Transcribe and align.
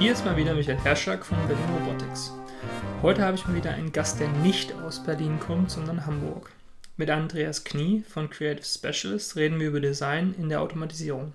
Hier 0.00 0.12
ist 0.12 0.24
mal 0.24 0.34
wieder 0.34 0.54
Michael 0.54 0.78
Herschak 0.78 1.26
von 1.26 1.36
Berlin 1.46 1.62
Robotics. 1.78 2.32
Heute 3.02 3.22
habe 3.22 3.36
ich 3.36 3.46
mal 3.46 3.54
wieder 3.54 3.72
einen 3.72 3.92
Gast, 3.92 4.18
der 4.18 4.28
nicht 4.28 4.72
aus 4.72 5.04
Berlin 5.04 5.38
kommt, 5.38 5.70
sondern 5.70 6.06
Hamburg. 6.06 6.52
Mit 6.96 7.10
Andreas 7.10 7.64
Knie 7.64 8.02
von 8.08 8.30
Creative 8.30 8.64
Specialist 8.64 9.36
reden 9.36 9.60
wir 9.60 9.68
über 9.68 9.80
Design 9.80 10.34
in 10.38 10.48
der 10.48 10.62
Automatisierung. 10.62 11.34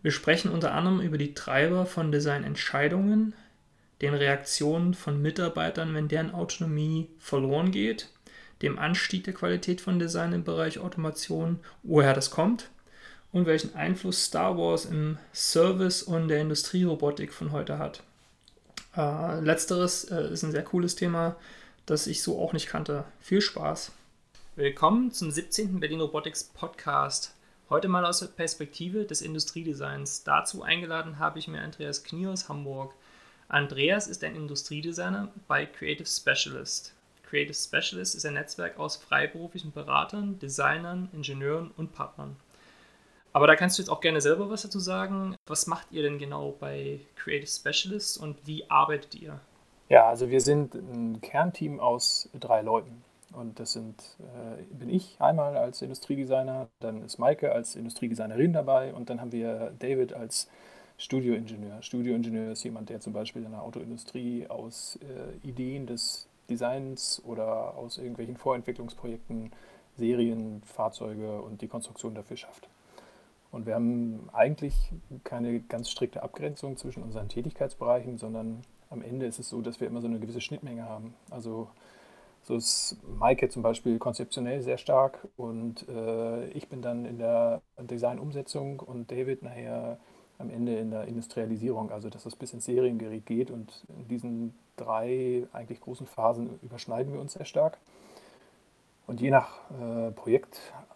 Wir 0.00 0.12
sprechen 0.12 0.52
unter 0.52 0.72
anderem 0.74 1.00
über 1.00 1.18
die 1.18 1.34
Treiber 1.34 1.84
von 1.84 2.12
Designentscheidungen, 2.12 3.34
den 4.00 4.14
Reaktionen 4.14 4.94
von 4.94 5.20
Mitarbeitern, 5.20 5.92
wenn 5.92 6.06
deren 6.06 6.32
Autonomie 6.32 7.10
verloren 7.18 7.72
geht, 7.72 8.10
dem 8.62 8.78
Anstieg 8.78 9.24
der 9.24 9.34
Qualität 9.34 9.80
von 9.80 9.98
Design 9.98 10.32
im 10.32 10.44
Bereich 10.44 10.78
Automation, 10.78 11.58
woher 11.82 12.14
das 12.14 12.30
kommt 12.30 12.70
und 13.32 13.46
welchen 13.46 13.74
Einfluss 13.74 14.24
Star 14.24 14.56
Wars 14.56 14.84
im 14.84 15.18
Service 15.32 16.02
und 16.02 16.28
der 16.28 16.40
Industrierobotik 16.40 17.32
von 17.32 17.50
heute 17.50 17.78
hat. 17.78 18.02
Äh, 18.96 19.40
letzteres 19.40 20.04
äh, 20.04 20.32
ist 20.32 20.42
ein 20.42 20.52
sehr 20.52 20.64
cooles 20.64 20.96
Thema, 20.96 21.36
das 21.86 22.06
ich 22.06 22.22
so 22.22 22.38
auch 22.38 22.52
nicht 22.52 22.66
kannte. 22.66 23.04
Viel 23.20 23.40
Spaß. 23.40 23.92
Willkommen 24.54 25.12
zum 25.12 25.30
17. 25.30 25.80
Berlin 25.80 26.02
Robotics 26.02 26.44
Podcast. 26.44 27.34
Heute 27.70 27.88
mal 27.88 28.04
aus 28.04 28.18
der 28.20 28.26
Perspektive 28.26 29.06
des 29.06 29.22
Industriedesigns. 29.22 30.24
Dazu 30.24 30.62
eingeladen 30.62 31.18
habe 31.18 31.38
ich 31.38 31.48
mir 31.48 31.62
Andreas 31.62 32.04
Knie 32.04 32.26
aus 32.26 32.50
Hamburg. 32.50 32.92
Andreas 33.48 34.08
ist 34.08 34.22
ein 34.24 34.36
Industriedesigner 34.36 35.32
bei 35.48 35.64
Creative 35.64 36.06
Specialist. 36.06 36.92
Creative 37.30 37.54
Specialist 37.54 38.14
ist 38.14 38.26
ein 38.26 38.34
Netzwerk 38.34 38.78
aus 38.78 38.96
freiberuflichen 38.96 39.72
Beratern, 39.72 40.38
Designern, 40.38 41.08
Ingenieuren 41.14 41.70
und 41.78 41.94
Partnern. 41.94 42.36
Aber 43.32 43.46
da 43.46 43.56
kannst 43.56 43.78
du 43.78 43.82
jetzt 43.82 43.88
auch 43.88 44.00
gerne 44.00 44.20
selber 44.20 44.50
was 44.50 44.62
dazu 44.62 44.78
sagen. 44.78 45.36
Was 45.46 45.66
macht 45.66 45.86
ihr 45.90 46.02
denn 46.02 46.18
genau 46.18 46.54
bei 46.58 47.00
Creative 47.16 47.46
Specialists 47.46 48.16
und 48.16 48.46
wie 48.46 48.68
arbeitet 48.70 49.14
ihr? 49.14 49.40
Ja, 49.88 50.06
also 50.06 50.30
wir 50.30 50.40
sind 50.40 50.74
ein 50.74 51.20
Kernteam 51.20 51.80
aus 51.80 52.28
drei 52.38 52.62
Leuten. 52.62 53.02
Und 53.32 53.58
das 53.60 53.72
sind, 53.72 54.02
äh, 54.20 54.62
bin 54.74 54.90
ich 54.90 55.16
einmal 55.18 55.56
als 55.56 55.80
Industriedesigner, 55.80 56.68
dann 56.80 57.02
ist 57.02 57.18
Maike 57.18 57.52
als 57.52 57.76
Industriedesignerin 57.76 58.52
dabei 58.52 58.92
und 58.92 59.08
dann 59.08 59.22
haben 59.22 59.32
wir 59.32 59.72
David 59.78 60.12
als 60.12 60.48
Studioingenieur. 60.98 61.82
Studioingenieur 61.82 62.52
ist 62.52 62.62
jemand, 62.62 62.90
der 62.90 63.00
zum 63.00 63.14
Beispiel 63.14 63.44
in 63.44 63.52
der 63.52 63.62
Autoindustrie 63.62 64.46
aus 64.48 64.98
äh, 65.02 65.48
Ideen 65.48 65.86
des 65.86 66.28
Designs 66.50 67.22
oder 67.24 67.74
aus 67.76 67.96
irgendwelchen 67.96 68.36
Vorentwicklungsprojekten 68.36 69.50
Serien, 69.96 70.62
Fahrzeuge 70.66 71.40
und 71.40 71.62
die 71.62 71.68
Konstruktion 71.68 72.14
dafür 72.14 72.36
schafft. 72.36 72.68
Und 73.52 73.66
wir 73.66 73.74
haben 73.74 74.28
eigentlich 74.32 74.74
keine 75.24 75.60
ganz 75.60 75.90
strikte 75.90 76.22
Abgrenzung 76.22 76.76
zwischen 76.78 77.02
unseren 77.02 77.28
Tätigkeitsbereichen, 77.28 78.18
sondern 78.18 78.62
am 78.90 79.02
Ende 79.02 79.26
ist 79.26 79.38
es 79.38 79.48
so, 79.48 79.60
dass 79.60 79.78
wir 79.78 79.86
immer 79.86 80.00
so 80.00 80.08
eine 80.08 80.18
gewisse 80.18 80.40
Schnittmenge 80.40 80.88
haben. 80.88 81.14
Also 81.30 81.68
so 82.42 82.56
ist 82.56 82.96
Maike 83.18 83.50
zum 83.50 83.62
Beispiel 83.62 83.98
konzeptionell 83.98 84.62
sehr 84.62 84.78
stark 84.78 85.28
und 85.36 85.86
äh, 85.88 86.48
ich 86.48 86.68
bin 86.68 86.82
dann 86.82 87.04
in 87.04 87.18
der 87.18 87.62
Designumsetzung 87.78 88.80
und 88.80 89.10
David 89.12 89.42
nachher 89.42 89.98
am 90.38 90.50
Ende 90.50 90.76
in 90.76 90.90
der 90.90 91.04
Industrialisierung, 91.04 91.92
also 91.92 92.10
dass 92.10 92.24
das 92.24 92.34
bis 92.34 92.52
ins 92.52 92.64
Seriengerät 92.64 93.26
geht 93.26 93.50
und 93.50 93.84
in 93.88 94.08
diesen 94.08 94.54
drei 94.76 95.46
eigentlich 95.52 95.80
großen 95.80 96.06
Phasen 96.06 96.58
überschneiden 96.62 97.12
wir 97.12 97.20
uns 97.20 97.34
sehr 97.34 97.44
stark. 97.44 97.78
Und 99.06 99.20
je 99.20 99.30
nach 99.30 99.58
äh, 99.70 100.10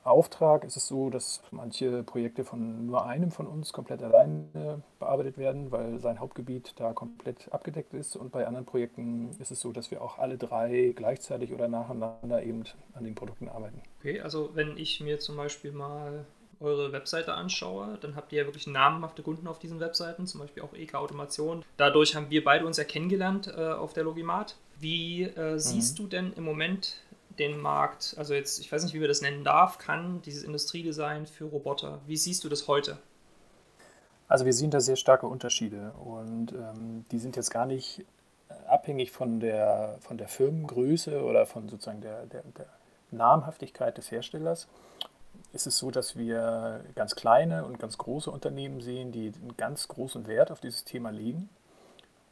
Projektauftrag 0.07 0.63
ist 0.63 0.77
es 0.77 0.87
so, 0.87 1.11
dass 1.11 1.43
manche 1.51 2.05
Projekte 2.05 2.45
von 2.45 2.87
nur 2.87 3.05
einem 3.07 3.33
von 3.33 3.49
uns 3.49 3.73
komplett 3.73 4.03
alleine 4.03 4.81
bearbeitet 5.01 5.37
werden, 5.37 5.73
weil 5.73 5.99
sein 5.99 6.21
Hauptgebiet 6.21 6.75
da 6.77 6.93
komplett 6.93 7.53
abgedeckt 7.53 7.93
ist. 7.93 8.15
Und 8.15 8.31
bei 8.31 8.47
anderen 8.47 8.67
Projekten 8.67 9.31
ist 9.41 9.51
es 9.51 9.61
so, 9.61 9.73
dass 9.73 9.91
wir 9.91 10.03
auch 10.03 10.19
alle 10.19 10.39
drei 10.39 10.93
gleichzeitig 10.95 11.53
oder 11.53 11.67
nacheinander 11.67 12.43
eben 12.45 12.63
an 12.95 13.03
den 13.03 13.17
Produkten 13.17 13.49
arbeiten. 13.49 13.83
Okay, 13.99 14.21
also 14.21 14.51
wenn 14.55 14.79
ich 14.79 15.01
mir 15.01 15.19
zum 15.19 15.37
Beispiel 15.37 15.73
mal 15.73 16.25
eure 16.61 16.93
Webseite 16.93 17.35
anschaue, 17.35 17.99
dann 18.01 18.15
habt 18.15 18.33
ihr 18.33 18.41
ja 18.41 18.47
wirklich 18.47 18.69
namhafte 18.69 19.23
Kunden 19.23 19.49
auf 19.49 19.59
diesen 19.59 19.81
Webseiten, 19.81 20.27
zum 20.27 20.41
Beispiel 20.41 20.63
auch 20.63 20.73
EK 20.73 20.95
Automation. 20.95 21.65
Dadurch 21.77 22.15
haben 22.15 22.31
wir 22.31 22.45
beide 22.45 22.65
uns 22.65 22.77
ja 22.77 22.85
kennengelernt 22.85 23.53
äh, 23.55 23.73
auf 23.73 23.93
der 23.93 24.05
Logimat. 24.05 24.57
Wie 24.79 25.25
äh, 25.25 25.59
siehst 25.59 25.99
mhm. 25.99 26.03
du 26.03 26.09
denn 26.09 26.33
im 26.35 26.45
Moment 26.45 27.01
den 27.39 27.59
Markt, 27.59 28.15
also 28.19 28.35
jetzt, 28.35 28.59
ich 28.59 28.71
weiß 28.71 28.85
nicht, 28.85 28.95
wie 28.95 28.99
man 28.99 29.09
das 29.09 29.23
nennen 29.23 29.45
darf, 29.45 29.79
kann 29.79 30.23
dieses 30.23 30.43
Industriedesign 30.43 31.27
für 31.27 31.45
Roboter. 31.45 32.01
Wie 32.07 32.17
siehst 32.17 32.45
du 32.45 32.49
das 32.49 32.69
heute? 32.69 32.99
Also 34.29 34.45
wir 34.45 34.53
sehen 34.53 34.71
da 34.71 34.81
sehr 34.81 34.97
starke 34.97 35.27
Unterschiede 35.27 35.93
und 36.05 36.53
ähm, 36.53 37.05
die 37.13 37.19
sind 37.19 37.37
jetzt 37.37 37.51
gar 37.51 37.67
nicht 37.67 38.05
abhängig 38.69 39.13
von 39.13 39.41
der, 39.41 39.99
von 40.01 40.19
der 40.19 40.29
Firmengröße 40.29 41.23
oder 41.23 41.47
von 41.47 41.69
sozusagen 41.69 42.01
der, 42.01 42.27
der, 42.27 42.43
der 42.57 42.67
Namhaftigkeit 43.11 43.97
des 43.97 44.11
Herstellers. 44.11 44.67
Ist 45.53 45.67
es 45.67 45.79
so, 45.79 45.91
dass 45.91 46.17
wir 46.17 46.85
ganz 46.95 47.15
kleine 47.15 47.65
und 47.65 47.79
ganz 47.79 47.99
große 47.99 48.31
Unternehmen 48.31 48.81
sehen, 48.81 49.13
die 49.13 49.33
einen 49.41 49.57
ganz 49.57 49.87
großen 49.89 50.27
Wert 50.27 50.51
auf 50.51 50.61
dieses 50.61 50.85
Thema 50.85 51.11
legen 51.11 51.49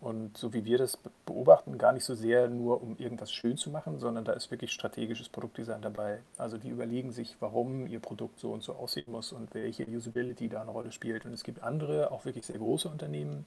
und 0.04 0.36
so 0.36 0.52
wie 0.52 0.66
wir 0.66 0.76
das 0.76 0.98
beobachten, 1.24 1.78
gar 1.78 1.92
nicht 1.92 2.04
so 2.04 2.14
sehr 2.14 2.48
nur, 2.48 2.82
um 2.82 2.98
irgendwas 2.98 3.32
schön 3.32 3.56
zu 3.56 3.70
machen, 3.70 3.98
sondern 3.98 4.26
da 4.26 4.34
ist 4.34 4.50
wirklich 4.50 4.70
strategisches 4.70 5.30
Produktdesign 5.30 5.80
dabei. 5.80 6.20
Also 6.36 6.58
die 6.58 6.68
überlegen 6.68 7.10
sich, 7.10 7.36
warum 7.40 7.86
ihr 7.86 8.00
Produkt 8.00 8.38
so 8.38 8.52
und 8.52 8.62
so 8.62 8.74
aussehen 8.74 9.10
muss 9.10 9.32
und 9.32 9.54
welche 9.54 9.86
Usability 9.86 10.50
da 10.50 10.60
eine 10.60 10.72
Rolle 10.72 10.92
spielt. 10.92 11.24
Und 11.24 11.32
es 11.32 11.42
gibt 11.42 11.62
andere, 11.62 12.10
auch 12.10 12.26
wirklich 12.26 12.44
sehr 12.44 12.58
große 12.58 12.86
Unternehmen, 12.86 13.46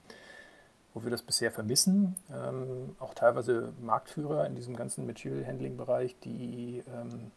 wo 0.94 1.04
wir 1.04 1.12
das 1.12 1.22
bisher 1.22 1.52
vermissen, 1.52 2.16
ähm, 2.34 2.96
auch 2.98 3.14
teilweise 3.14 3.72
Marktführer 3.80 4.44
in 4.46 4.56
diesem 4.56 4.74
ganzen 4.74 5.06
Material 5.06 5.46
Handling 5.46 5.76
Bereich, 5.76 6.16
die 6.24 6.82
ähm, 6.92 7.30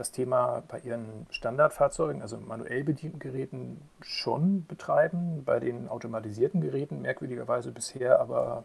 das 0.00 0.12
Thema 0.12 0.62
bei 0.66 0.80
ihren 0.80 1.26
Standardfahrzeugen, 1.30 2.22
also 2.22 2.38
manuell 2.38 2.84
bedienten 2.84 3.18
Geräten, 3.18 3.82
schon 4.00 4.66
betreiben, 4.66 5.44
bei 5.44 5.60
den 5.60 5.88
automatisierten 5.88 6.62
Geräten 6.62 7.02
merkwürdigerweise 7.02 7.70
bisher 7.70 8.18
aber 8.18 8.64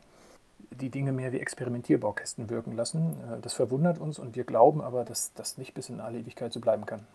die 0.71 0.89
Dinge 0.89 1.11
mehr 1.11 1.33
wie 1.33 1.39
Experimentierbaukästen 1.39 2.49
wirken 2.49 2.71
lassen. 2.71 3.17
Äh, 3.29 3.41
das 3.41 3.53
verwundert 3.53 3.99
uns 3.99 4.17
und 4.17 4.35
wir 4.35 4.45
glauben 4.45 4.81
aber, 4.81 5.03
dass 5.03 5.33
das 5.33 5.57
nicht 5.57 5.73
bis 5.73 5.89
in 5.89 5.99
alle 5.99 6.19
Ewigkeit 6.19 6.53
so 6.53 6.59
bleiben 6.59 6.85
kann. 6.85 7.05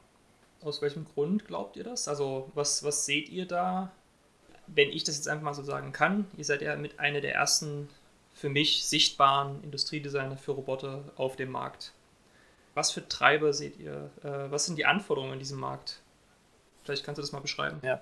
Aus 0.63 0.83
welchem 0.83 1.07
Grund 1.07 1.47
glaubt 1.47 1.77
ihr 1.77 1.85
das? 1.85 2.07
Also 2.07 2.51
was, 2.55 2.85
was 2.85 3.07
seht 3.07 3.31
ihr 3.31 3.47
da, 3.47 3.91
wenn 4.67 4.91
ich 4.91 5.05
das 5.05 5.17
jetzt 5.17 5.29
einfach 5.29 5.45
mal 5.45 5.55
so 5.55 5.63
sagen 5.63 5.93
kann? 5.93 6.27
Ihr 6.37 6.45
seid 6.45 6.61
ja 6.61 6.77
mit 6.77 7.01
einer 7.01 7.23
der 7.23 7.35
ersten 7.35 7.89
für 8.35 8.51
mich 8.51 8.85
sichtbaren 8.85 9.63
Industriedesigner 9.65 10.37
für 10.37 10.53
Roboter 10.53 11.05
auf 11.17 11.37
dem 11.37 11.51
Markt. 11.51 11.93
Was 12.75 12.93
für 12.93 13.07
Treiber 13.09 13.53
seht 13.53 13.79
ihr? 13.79 14.11
Äh, 14.23 14.51
was 14.51 14.67
sind 14.67 14.77
die 14.77 14.87
Anforderungen 14.87 15.35
in 15.35 15.39
diesem 15.39 15.59
Markt? 15.59 16.01
Vielleicht 16.85 17.05
kannst 17.05 17.19
du 17.19 17.23
das 17.23 17.33
mal 17.33 17.41
beschreiben. 17.41 17.79
Ja. 17.83 18.01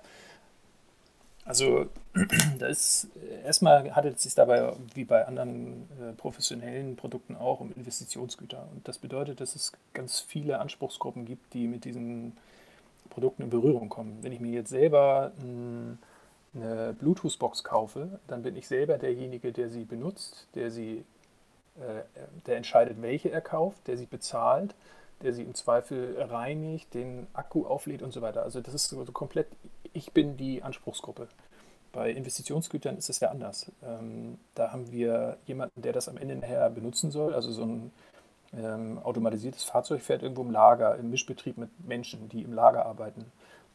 Also, 1.45 1.87
da 2.59 2.67
ist 2.67 3.07
erstmal 3.43 3.95
handelt 3.95 4.17
es 4.17 4.23
sich 4.23 4.35
dabei 4.35 4.73
wie 4.93 5.03
bei 5.03 5.25
anderen 5.25 5.89
äh, 5.99 6.13
professionellen 6.13 6.95
Produkten 6.95 7.35
auch 7.35 7.59
um 7.59 7.73
Investitionsgüter. 7.73 8.67
Und 8.71 8.87
das 8.87 8.99
bedeutet, 8.99 9.41
dass 9.41 9.55
es 9.55 9.71
ganz 9.93 10.19
viele 10.19 10.59
Anspruchsgruppen 10.59 11.25
gibt, 11.25 11.53
die 11.53 11.67
mit 11.67 11.85
diesen 11.85 12.37
Produkten 13.09 13.43
in 13.43 13.49
Berührung 13.49 13.89
kommen. 13.89 14.19
Wenn 14.21 14.31
ich 14.31 14.39
mir 14.39 14.51
jetzt 14.51 14.69
selber 14.69 15.31
ein, 15.39 15.97
eine 16.53 16.95
Bluetooth-Box 16.99 17.63
kaufe, 17.63 18.19
dann 18.27 18.43
bin 18.43 18.55
ich 18.55 18.67
selber 18.67 18.97
derjenige, 18.97 19.51
der 19.51 19.69
sie 19.69 19.85
benutzt, 19.85 20.47
der 20.53 20.69
sie 20.69 21.03
der 22.45 22.57
entscheidet, 22.57 23.01
welche 23.01 23.31
er 23.31 23.41
kauft, 23.41 23.87
der 23.87 23.97
sie 23.97 24.05
bezahlt, 24.05 24.75
der 25.21 25.33
sie 25.33 25.43
im 25.43 25.53
Zweifel 25.53 26.15
reinigt, 26.21 26.93
den 26.93 27.27
Akku 27.33 27.65
auflädt 27.65 28.01
und 28.01 28.11
so 28.11 28.21
weiter. 28.21 28.43
Also 28.43 28.61
das 28.61 28.73
ist 28.73 28.89
so 28.89 29.03
komplett, 29.05 29.47
ich 29.93 30.11
bin 30.13 30.37
die 30.37 30.63
Anspruchsgruppe. 30.63 31.27
Bei 31.91 32.11
Investitionsgütern 32.11 32.97
ist 32.97 33.09
es 33.09 33.19
ja 33.19 33.29
anders. 33.29 33.71
Ähm, 33.83 34.37
da 34.53 34.71
haben 34.71 34.91
wir 34.91 35.37
jemanden, 35.45 35.81
der 35.81 35.91
das 35.91 36.07
am 36.07 36.17
Ende 36.17 36.35
nachher 36.35 36.69
benutzen 36.69 37.09
soll, 37.11 37.33
also 37.33 37.51
so 37.51 37.63
ein 37.63 37.91
ähm, 38.53 38.99
automatisiertes 39.03 39.63
Fahrzeug 39.63 40.01
fährt 40.01 40.21
irgendwo 40.21 40.43
im 40.43 40.51
Lager, 40.51 40.95
im 40.97 41.09
Mischbetrieb 41.09 41.57
mit 41.57 41.69
Menschen, 41.85 42.29
die 42.29 42.43
im 42.43 42.53
Lager 42.53 42.85
arbeiten. 42.85 43.31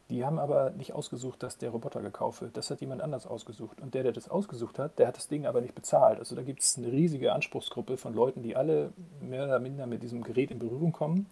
Die 0.09 0.23
haben 0.23 0.37
aber 0.37 0.69
nicht 0.71 0.93
ausgesucht, 0.93 1.41
dass 1.41 1.57
der 1.57 1.71
Roboter 1.71 2.01
gekauft 2.01 2.41
wird. 2.41 2.55
Das 2.55 2.69
hat 2.69 2.79
jemand 2.79 3.01
anders 3.01 3.25
ausgesucht. 3.25 3.81
Und 3.81 3.95
der, 3.95 4.03
der 4.03 4.11
das 4.11 4.29
ausgesucht 4.29 4.77
hat, 4.77 4.99
der 4.99 5.07
hat 5.07 5.17
das 5.17 5.27
Ding 5.27 5.47
aber 5.47 5.61
nicht 5.61 5.73
bezahlt. 5.73 6.19
Also 6.19 6.35
da 6.35 6.43
gibt 6.43 6.61
es 6.61 6.77
eine 6.77 6.91
riesige 6.91 7.33
Anspruchsgruppe 7.33 7.97
von 7.97 8.13
Leuten, 8.13 8.43
die 8.43 8.55
alle 8.55 8.93
mehr 9.19 9.45
oder 9.45 9.59
minder 9.59 9.87
mit 9.87 10.03
diesem 10.03 10.23
Gerät 10.23 10.51
in 10.51 10.59
Berührung 10.59 10.91
kommen, 10.91 11.25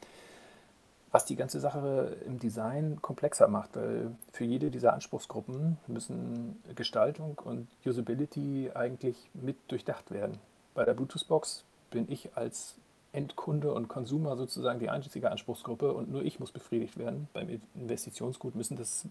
was 1.11 1.25
die 1.25 1.35
ganze 1.35 1.59
Sache 1.59 2.17
im 2.25 2.39
Design 2.39 2.99
komplexer 2.99 3.47
macht. 3.47 3.75
Weil 3.75 4.15
für 4.31 4.45
jede 4.45 4.71
dieser 4.71 4.93
Anspruchsgruppen 4.93 5.77
müssen 5.85 6.63
Gestaltung 6.73 7.37
und 7.43 7.67
Usability 7.85 8.71
eigentlich 8.73 9.29
mit 9.35 9.57
durchdacht 9.67 10.09
werden. 10.09 10.39
Bei 10.73 10.83
der 10.83 10.95
Bluetooth-Box 10.95 11.63
bin 11.91 12.11
ich 12.11 12.35
als 12.35 12.73
Endkunde 13.13 13.73
und 13.73 13.87
Konsumer 13.87 14.35
sozusagen 14.37 14.79
die 14.79 14.89
einzige 14.89 15.31
Anspruchsgruppe 15.31 15.93
und 15.93 16.11
nur 16.11 16.23
ich 16.23 16.39
muss 16.39 16.51
befriedigt 16.51 16.97
werden. 16.97 17.29
Beim 17.33 17.49
Investitionsgut 17.75 18.55
müssen 18.55 18.77
das 18.77 19.05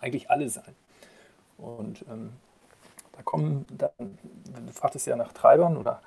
eigentlich 0.00 0.30
alle 0.30 0.48
sein. 0.48 0.74
Und 1.58 2.04
ähm, 2.10 2.32
Da 3.12 3.22
kommen 3.22 3.66
dann, 3.70 3.90
du 4.66 4.72
fragtest 4.72 5.06
ja 5.06 5.16
nach 5.16 5.32
Treibern 5.32 5.76
oder 5.76 6.00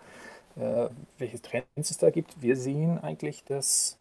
äh, 0.55 0.89
welche 1.17 1.41
Trends 1.41 1.91
es 1.91 1.97
da 1.97 2.09
gibt. 2.09 2.41
Wir 2.41 2.55
sehen 2.57 2.99
eigentlich 2.99 3.43
das 3.45 3.97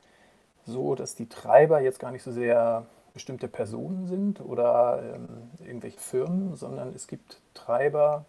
so, 0.66 0.94
dass 0.94 1.14
die 1.14 1.28
Treiber 1.28 1.80
jetzt 1.80 2.00
gar 2.00 2.12
nicht 2.12 2.22
so 2.22 2.32
sehr 2.32 2.86
bestimmte 3.14 3.48
Personen 3.48 4.06
sind 4.08 4.40
oder 4.40 5.02
ähm, 5.16 5.50
irgendwelche 5.66 6.00
Firmen, 6.00 6.56
sondern 6.56 6.94
es 6.94 7.06
gibt 7.06 7.40
Treiber, 7.54 8.24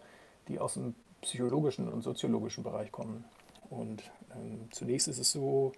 die 0.48 0.58
aus 0.58 0.74
dem 0.74 0.94
psychologischen 1.22 1.88
und 1.88 2.02
soziologischen 2.02 2.64
Bereich 2.64 2.92
kommen. 2.92 3.24
Und 3.70 4.02
ähm, 4.34 4.68
zunächst 4.70 5.08
ist 5.08 5.18
es 5.18 5.32
so, 5.32 5.72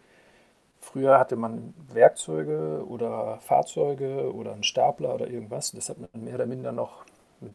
früher 0.80 1.18
hatte 1.18 1.36
man 1.36 1.74
Werkzeuge 1.92 2.84
oder 2.86 3.38
Fahrzeuge 3.40 4.32
oder 4.34 4.52
einen 4.52 4.62
Stapler 4.62 5.14
oder 5.14 5.28
irgendwas. 5.28 5.72
Das 5.72 5.88
hat 5.88 5.98
man 5.98 6.08
mehr 6.24 6.34
oder 6.34 6.46
minder 6.46 6.72
noch 6.72 7.04
mit 7.40 7.54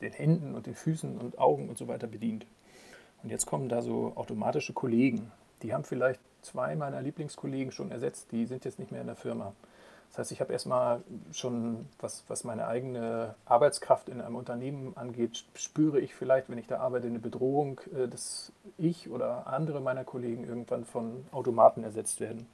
den 0.00 0.12
Händen 0.12 0.54
und 0.54 0.66
den 0.66 0.74
Füßen 0.74 1.18
und 1.18 1.38
Augen 1.38 1.68
und 1.68 1.78
so 1.78 1.88
weiter 1.88 2.06
bedient. 2.06 2.46
Und 3.22 3.30
jetzt 3.30 3.46
kommen 3.46 3.68
da 3.68 3.82
so 3.82 4.12
automatische 4.16 4.72
Kollegen. 4.72 5.30
Die 5.62 5.72
haben 5.72 5.84
vielleicht 5.84 6.20
zwei 6.42 6.74
meiner 6.74 7.00
Lieblingskollegen 7.00 7.72
schon 7.72 7.90
ersetzt. 7.90 8.32
Die 8.32 8.46
sind 8.46 8.64
jetzt 8.64 8.78
nicht 8.78 8.90
mehr 8.90 9.00
in 9.00 9.06
der 9.06 9.16
Firma. 9.16 9.52
Das 10.12 10.18
heißt, 10.18 10.32
ich 10.32 10.40
habe 10.42 10.52
erstmal 10.52 11.00
schon, 11.32 11.88
was, 11.98 12.24
was 12.28 12.44
meine 12.44 12.66
eigene 12.66 13.34
Arbeitskraft 13.46 14.10
in 14.10 14.20
einem 14.20 14.36
Unternehmen 14.36 14.94
angeht, 14.94 15.46
spüre 15.54 16.00
ich 16.00 16.14
vielleicht, 16.14 16.50
wenn 16.50 16.58
ich 16.58 16.66
da 16.66 16.80
arbeite, 16.80 17.06
eine 17.06 17.18
Bedrohung, 17.18 17.80
äh, 17.96 18.08
dass 18.08 18.52
ich 18.76 19.08
oder 19.08 19.46
andere 19.46 19.80
meiner 19.80 20.04
Kollegen 20.04 20.44
irgendwann 20.44 20.84
von 20.84 21.24
Automaten 21.32 21.82
ersetzt 21.82 22.20
werden. 22.20 22.46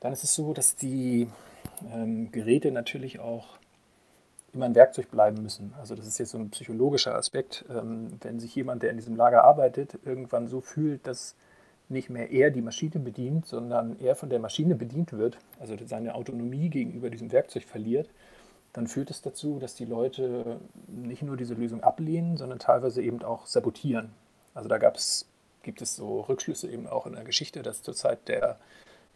Dann 0.00 0.14
ist 0.14 0.24
es 0.24 0.34
so, 0.34 0.54
dass 0.54 0.76
die 0.76 1.28
ähm, 1.92 2.32
Geräte 2.32 2.72
natürlich 2.72 3.20
auch 3.20 3.58
immer 4.54 4.64
ein 4.64 4.74
Werkzeug 4.74 5.10
bleiben 5.10 5.42
müssen. 5.42 5.74
Also 5.78 5.94
das 5.94 6.06
ist 6.06 6.16
jetzt 6.16 6.30
so 6.30 6.38
ein 6.38 6.48
psychologischer 6.50 7.14
Aspekt. 7.14 7.66
Ähm, 7.68 8.18
wenn 8.22 8.40
sich 8.40 8.54
jemand, 8.54 8.82
der 8.82 8.90
in 8.90 8.96
diesem 8.96 9.16
Lager 9.16 9.44
arbeitet, 9.44 9.98
irgendwann 10.04 10.48
so 10.48 10.62
fühlt, 10.62 11.06
dass 11.06 11.34
nicht 11.88 12.10
mehr 12.10 12.30
er 12.30 12.50
die 12.50 12.62
Maschine 12.62 12.98
bedient, 12.98 13.46
sondern 13.46 13.98
er 14.00 14.16
von 14.16 14.30
der 14.30 14.38
Maschine 14.38 14.74
bedient 14.74 15.12
wird, 15.12 15.38
also 15.60 15.76
seine 15.86 16.14
Autonomie 16.14 16.68
gegenüber 16.70 17.10
diesem 17.10 17.30
Werkzeug 17.30 17.64
verliert, 17.64 18.08
dann 18.72 18.88
führt 18.88 19.10
es 19.10 19.22
dazu, 19.22 19.58
dass 19.58 19.74
die 19.74 19.84
Leute 19.84 20.60
nicht 20.88 21.22
nur 21.22 21.36
diese 21.36 21.54
Lösung 21.54 21.82
ablehnen, 21.82 22.36
sondern 22.36 22.58
teilweise 22.58 23.02
eben 23.02 23.22
auch 23.22 23.46
sabotieren. 23.46 24.10
Also 24.52 24.68
da 24.68 24.78
gab's, 24.78 25.26
gibt 25.62 25.80
es 25.80 25.94
so 25.94 26.22
Rückschlüsse 26.22 26.70
eben 26.70 26.86
auch 26.86 27.06
in 27.06 27.12
der 27.12 27.24
Geschichte, 27.24 27.62
dass 27.62 27.82
zur 27.82 27.94
Zeit 27.94 28.26
der 28.28 28.58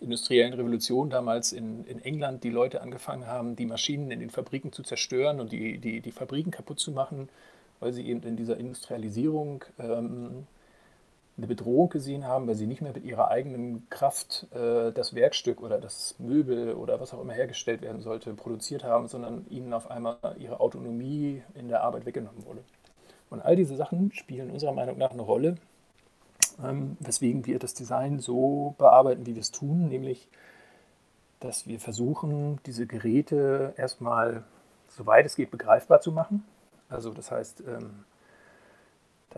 industriellen 0.01 0.53
Revolution 0.53 1.11
damals 1.11 1.53
in, 1.53 1.85
in 1.87 2.01
England 2.05 2.45
die 2.45 2.51
Leute 2.51 2.83
angefangen 2.83 3.27
haben, 3.27 3.57
die 3.57 3.67
Maschinen 3.67 4.13
in 4.13 4.21
den 4.21 4.31
Fabriken 4.31 4.73
zu 4.73 4.83
zerstören 4.83 5.41
und 5.41 5.51
die, 5.51 5.79
die, 5.79 6.01
die 6.01 6.13
Fabriken 6.13 6.53
kaputt 6.53 6.79
zu 6.79 6.93
machen, 6.93 7.29
weil 7.81 7.93
sie 7.93 8.07
eben 8.07 8.23
in 8.23 8.37
dieser 8.37 8.57
Industrialisierung 8.59 9.65
ähm, 9.79 10.47
eine 11.39 11.47
Bedrohung 11.47 11.89
gesehen 11.89 12.27
haben, 12.27 12.47
weil 12.49 12.57
sie 12.57 12.67
nicht 12.67 12.83
mehr 12.83 12.93
mit 12.93 13.05
ihrer 13.05 13.31
eigenen 13.31 13.89
Kraft 13.91 14.49
äh, 14.53 14.93
das 14.93 15.15
Werkstück 15.15 15.63
oder 15.63 15.79
das 15.79 16.17
Möbel 16.19 16.75
oder 16.75 17.01
was 17.01 17.15
auch 17.15 17.23
immer 17.23 17.33
hergestellt 17.33 17.81
werden 17.81 18.03
sollte, 18.03 18.35
produziert 18.35 18.83
haben, 18.85 19.07
sondern 19.07 19.47
ihnen 19.49 19.73
auf 19.73 19.91
einmal 19.91 20.19
ihre 20.39 20.61
Autonomie 20.61 21.43
in 21.55 21.69
der 21.69 21.83
Arbeit 21.83 22.07
weggenommen 22.07 22.45
wurde. 22.45 22.65
Und 23.31 23.41
all 23.41 23.55
diese 23.55 23.77
Sachen 23.77 24.13
spielen 24.13 24.51
unserer 24.51 24.73
Meinung 24.73 24.99
nach 24.99 25.13
eine 25.13 25.23
Rolle, 25.23 25.55
ähm, 26.63 26.97
weswegen 26.99 27.47
wir 27.47 27.61
das 27.61 27.73
Design 27.73 28.19
so 28.19 28.75
bearbeiten, 28.77 29.27
wie 29.27 29.35
wir 29.35 29.43
es 29.43 29.53
tun, 29.53 29.89
nämlich 29.89 30.29
dass 31.41 31.69
wir 31.69 31.79
versuchen, 31.79 32.59
diese 32.67 32.87
Geräte 32.87 33.75
erstmal, 33.77 34.43
soweit 34.89 35.25
es 35.25 35.37
geht, 35.37 35.53
begreifbar 35.53 36.01
zu 36.01 36.11
machen. 36.11 36.45
Also 36.89 37.13
das 37.13 37.31
heißt, 37.31 37.61
ähm, 37.61 38.05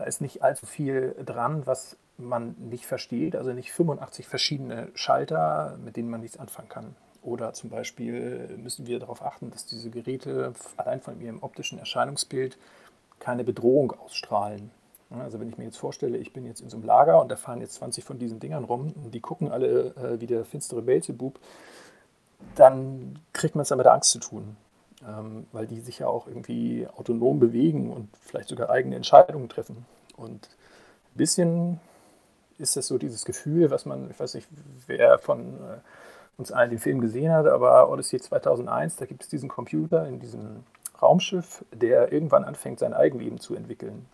da 0.01 0.07
ist 0.07 0.19
nicht 0.19 0.41
allzu 0.41 0.65
viel 0.65 1.15
dran, 1.23 1.67
was 1.67 1.95
man 2.17 2.55
nicht 2.57 2.87
versteht, 2.87 3.35
also 3.35 3.53
nicht 3.53 3.71
85 3.71 4.27
verschiedene 4.27 4.87
Schalter, 4.95 5.77
mit 5.85 5.95
denen 5.95 6.09
man 6.09 6.21
nichts 6.21 6.39
anfangen 6.39 6.69
kann. 6.69 6.95
Oder 7.21 7.53
zum 7.53 7.69
Beispiel 7.69 8.57
müssen 8.57 8.87
wir 8.87 8.97
darauf 8.97 9.23
achten, 9.23 9.51
dass 9.51 9.67
diese 9.67 9.91
Geräte 9.91 10.53
allein 10.75 11.01
von 11.01 11.21
ihrem 11.21 11.43
optischen 11.43 11.77
Erscheinungsbild 11.77 12.57
keine 13.19 13.43
Bedrohung 13.43 13.91
ausstrahlen. 13.91 14.71
Also 15.11 15.39
wenn 15.39 15.49
ich 15.49 15.59
mir 15.59 15.65
jetzt 15.65 15.77
vorstelle, 15.77 16.17
ich 16.17 16.33
bin 16.33 16.47
jetzt 16.47 16.61
in 16.61 16.69
so 16.69 16.77
einem 16.77 16.85
Lager 16.87 17.21
und 17.21 17.29
da 17.29 17.35
fahren 17.35 17.61
jetzt 17.61 17.75
20 17.75 18.03
von 18.03 18.17
diesen 18.17 18.39
Dingern 18.39 18.63
rum 18.63 18.95
und 19.03 19.13
die 19.13 19.19
gucken 19.19 19.51
alle 19.51 19.93
äh, 19.97 20.19
wie 20.19 20.25
der 20.25 20.45
finstere 20.45 20.81
Belzebub, 20.81 21.37
dann 22.55 23.19
kriegt 23.33 23.53
man 23.53 23.61
es 23.61 23.69
damit 23.69 23.85
Angst 23.85 24.09
zu 24.09 24.17
tun 24.17 24.57
weil 25.51 25.67
die 25.67 25.79
sich 25.79 25.99
ja 25.99 26.07
auch 26.07 26.27
irgendwie 26.27 26.87
autonom 26.95 27.39
bewegen 27.39 27.91
und 27.91 28.09
vielleicht 28.21 28.49
sogar 28.49 28.69
eigene 28.69 28.95
Entscheidungen 28.95 29.49
treffen. 29.49 29.85
Und 30.15 30.49
ein 31.13 31.17
bisschen 31.17 31.79
ist 32.57 32.77
das 32.77 32.87
so 32.87 32.97
dieses 32.97 33.25
Gefühl, 33.25 33.71
was 33.71 33.85
man, 33.85 34.11
ich 34.11 34.19
weiß 34.19 34.35
nicht, 34.35 34.47
wer 34.85 35.17
von 35.19 35.55
äh, 35.55 35.79
uns 36.37 36.51
allen 36.51 36.69
den 36.69 36.79
Film 36.79 37.01
gesehen 37.01 37.31
hat, 37.31 37.47
aber 37.47 37.89
Odyssey 37.89 38.19
2001, 38.19 38.97
da 38.97 39.05
gibt 39.05 39.23
es 39.23 39.29
diesen 39.29 39.49
Computer 39.49 40.07
in 40.07 40.19
diesem 40.19 40.63
Raumschiff, 41.01 41.65
der 41.73 42.11
irgendwann 42.11 42.43
anfängt, 42.43 42.79
sein 42.79 42.93
Eigenleben 42.93 43.39
zu 43.39 43.55
entwickeln. 43.55 44.05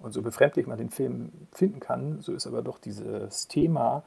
Und 0.00 0.12
so 0.12 0.22
befremdlich 0.22 0.66
man 0.66 0.78
den 0.78 0.90
Film 0.90 1.32
finden 1.52 1.80
kann, 1.80 2.20
so 2.20 2.32
ist 2.32 2.46
aber 2.46 2.62
doch 2.62 2.78
dieses 2.78 3.48
Thema 3.48 4.02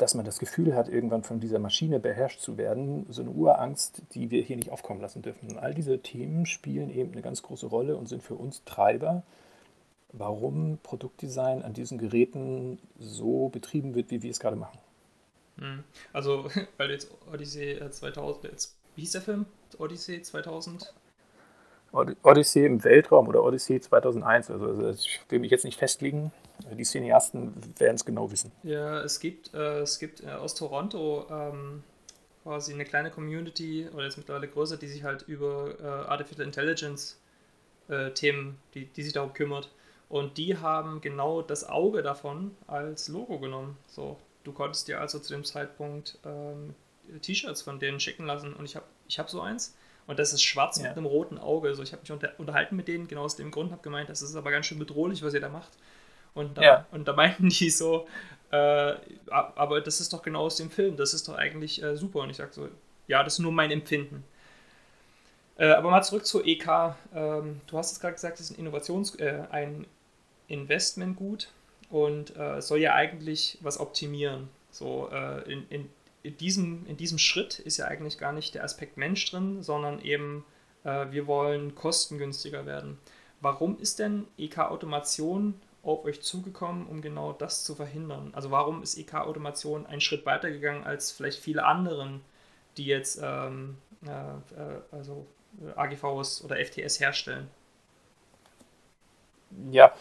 dass 0.00 0.14
man 0.14 0.24
das 0.24 0.38
Gefühl 0.38 0.74
hat, 0.74 0.88
irgendwann 0.88 1.24
von 1.24 1.40
dieser 1.40 1.58
Maschine 1.58 2.00
beherrscht 2.00 2.40
zu 2.40 2.56
werden, 2.56 3.04
so 3.10 3.20
eine 3.20 3.30
Urangst, 3.30 4.02
die 4.14 4.30
wir 4.30 4.42
hier 4.42 4.56
nicht 4.56 4.70
aufkommen 4.70 5.00
lassen 5.00 5.20
dürfen. 5.20 5.50
Und 5.50 5.58
all 5.58 5.74
diese 5.74 6.00
Themen 6.00 6.46
spielen 6.46 6.90
eben 6.90 7.12
eine 7.12 7.20
ganz 7.20 7.42
große 7.42 7.66
Rolle 7.66 7.96
und 7.96 8.08
sind 8.08 8.22
für 8.22 8.34
uns 8.34 8.64
Treiber, 8.64 9.22
warum 10.12 10.78
Produktdesign 10.82 11.62
an 11.62 11.74
diesen 11.74 11.98
Geräten 11.98 12.78
so 12.98 13.50
betrieben 13.50 13.94
wird, 13.94 14.10
wie 14.10 14.22
wir 14.22 14.30
es 14.30 14.40
gerade 14.40 14.56
machen. 14.56 14.78
Hm. 15.58 15.84
Also, 16.14 16.50
weil 16.78 16.90
jetzt 16.90 17.10
Odyssey 17.30 17.78
2000, 17.90 18.44
äh, 18.44 18.48
jetzt, 18.48 18.76
wie 18.96 19.02
hieß 19.02 19.12
der 19.12 19.22
Film? 19.22 19.46
Odyssey 19.78 20.22
2000? 20.22 20.94
Odyssey 21.92 22.64
im 22.64 22.82
Weltraum 22.84 23.28
oder 23.28 23.42
Odyssey 23.42 23.80
2001, 23.80 24.50
also, 24.50 24.66
also 24.66 24.90
ich 24.90 25.20
will 25.28 25.40
mich 25.40 25.50
jetzt 25.50 25.64
nicht 25.64 25.78
festlegen, 25.78 26.32
die 26.72 26.84
Cineasten 26.84 27.54
werden 27.78 27.96
es 27.96 28.04
genau 28.04 28.30
wissen. 28.30 28.52
Ja, 28.62 29.00
es 29.00 29.18
gibt, 29.18 29.52
äh, 29.54 29.80
es 29.80 29.98
gibt 29.98 30.22
äh, 30.22 30.30
aus 30.30 30.54
Toronto 30.54 31.26
ähm, 31.30 31.82
quasi 32.42 32.72
eine 32.72 32.84
kleine 32.84 33.10
Community, 33.10 33.88
oder 33.92 34.04
jetzt 34.04 34.16
mittlerweile 34.16 34.48
größer, 34.48 34.76
die 34.76 34.88
sich 34.88 35.04
halt 35.04 35.22
über 35.22 35.74
äh, 35.80 35.84
Artificial 36.08 36.46
Intelligence 36.46 37.18
äh, 37.88 38.10
Themen, 38.10 38.58
die, 38.74 38.86
die 38.86 39.02
sich 39.02 39.12
darum 39.12 39.32
kümmert. 39.32 39.70
Und 40.08 40.38
die 40.38 40.56
haben 40.56 41.00
genau 41.00 41.42
das 41.42 41.68
Auge 41.68 42.02
davon 42.02 42.56
als 42.66 43.08
Logo 43.08 43.38
genommen. 43.38 43.76
So, 43.86 44.16
du 44.42 44.52
konntest 44.52 44.88
dir 44.88 45.00
also 45.00 45.18
zu 45.18 45.32
dem 45.32 45.44
Zeitpunkt 45.44 46.18
ähm, 46.24 46.74
T-Shirts 47.22 47.62
von 47.62 47.78
denen 47.78 48.00
schicken 48.00 48.26
lassen. 48.26 48.52
Und 48.54 48.64
ich 48.64 48.74
habe 48.74 48.86
ich 49.08 49.18
hab 49.18 49.30
so 49.30 49.40
eins. 49.40 49.76
Und 50.10 50.18
das 50.18 50.32
ist 50.32 50.42
schwarz 50.42 50.78
ja. 50.78 50.88
mit 50.88 50.96
einem 50.96 51.06
roten 51.06 51.38
Auge. 51.38 51.68
Also 51.68 51.84
ich 51.84 51.92
habe 51.92 52.02
mich 52.02 52.10
unter, 52.10 52.32
unterhalten 52.36 52.74
mit 52.74 52.88
denen, 52.88 53.06
genau 53.06 53.22
aus 53.22 53.36
dem 53.36 53.52
Grund, 53.52 53.70
habe 53.70 53.80
gemeint, 53.80 54.08
das 54.08 54.22
ist 54.22 54.34
aber 54.34 54.50
ganz 54.50 54.66
schön 54.66 54.80
bedrohlich, 54.80 55.22
was 55.22 55.34
ihr 55.34 55.40
da 55.40 55.48
macht. 55.48 55.70
Und 56.34 56.58
da, 56.58 56.62
ja. 56.62 56.86
und 56.90 57.06
da 57.06 57.12
meinten 57.12 57.48
die 57.48 57.70
so, 57.70 58.08
äh, 58.50 58.94
aber 59.28 59.80
das 59.80 60.00
ist 60.00 60.12
doch 60.12 60.22
genau 60.22 60.40
aus 60.40 60.56
dem 60.56 60.68
Film, 60.68 60.96
das 60.96 61.14
ist 61.14 61.28
doch 61.28 61.36
eigentlich 61.36 61.80
äh, 61.80 61.96
super. 61.96 62.18
Und 62.22 62.30
ich 62.30 62.38
sage 62.38 62.52
so, 62.52 62.68
ja, 63.06 63.22
das 63.22 63.34
ist 63.34 63.38
nur 63.38 63.52
mein 63.52 63.70
Empfinden. 63.70 64.24
Äh, 65.56 65.68
aber 65.68 65.92
mal 65.92 66.02
zurück 66.02 66.26
zur 66.26 66.44
EK. 66.44 66.96
Ähm, 67.14 67.60
du 67.68 67.78
hast 67.78 67.92
es 67.92 68.00
gerade 68.00 68.14
gesagt, 68.14 68.40
es 68.40 68.50
ist 68.50 68.58
ein 68.58 68.66
Innovations-, 68.66 69.14
äh, 69.20 69.44
ein 69.52 69.86
Investmentgut 70.48 71.52
und 71.88 72.34
äh, 72.34 72.56
es 72.56 72.66
soll 72.66 72.80
ja 72.80 72.94
eigentlich 72.94 73.58
was 73.60 73.78
optimieren. 73.78 74.48
So 74.72 75.08
äh, 75.12 75.52
in, 75.52 75.68
in, 75.68 75.88
in, 76.22 76.36
diesem, 76.36 76.86
in 76.86 76.96
diesem 76.96 77.18
Schritt 77.18 77.58
ist 77.58 77.76
ja 77.76 77.86
eigentlich 77.86 78.18
gar 78.18 78.32
nicht 78.32 78.54
der 78.54 78.64
Aspekt 78.64 78.96
Mensch 78.96 79.30
drin, 79.30 79.62
sondern 79.62 80.00
eben 80.00 80.44
wir 80.82 81.26
wollen 81.26 81.74
kostengünstiger 81.74 82.64
werden. 82.64 82.96
Warum 83.42 83.78
ist 83.78 83.98
denn 83.98 84.26
EK 84.38 84.60
Automation 84.60 85.60
auf 85.82 86.04
euch 86.04 86.22
zugekommen, 86.22 86.86
um 86.86 87.00
genau 87.00 87.32
das 87.32 87.64
zu 87.64 87.74
verhindern? 87.74 88.30
Also 88.34 88.50
warum 88.50 88.82
ist 88.82 88.98
EK-Automation 88.98 89.86
einen 89.86 90.00
Schritt 90.00 90.26
weiter 90.26 90.50
gegangen 90.50 90.84
als 90.84 91.10
vielleicht 91.10 91.38
viele 91.38 91.64
anderen, 91.64 92.20
die 92.76 92.86
jetzt 92.86 93.20
ähm, 93.22 93.78
äh, 94.06 94.10
äh 94.10 94.80
also 94.90 95.26
äh, 95.62 95.78
AGVs 95.78 96.44
oder 96.44 96.56
FTS 96.56 97.00
herstellen? 97.00 97.48
Ja, 99.70 99.92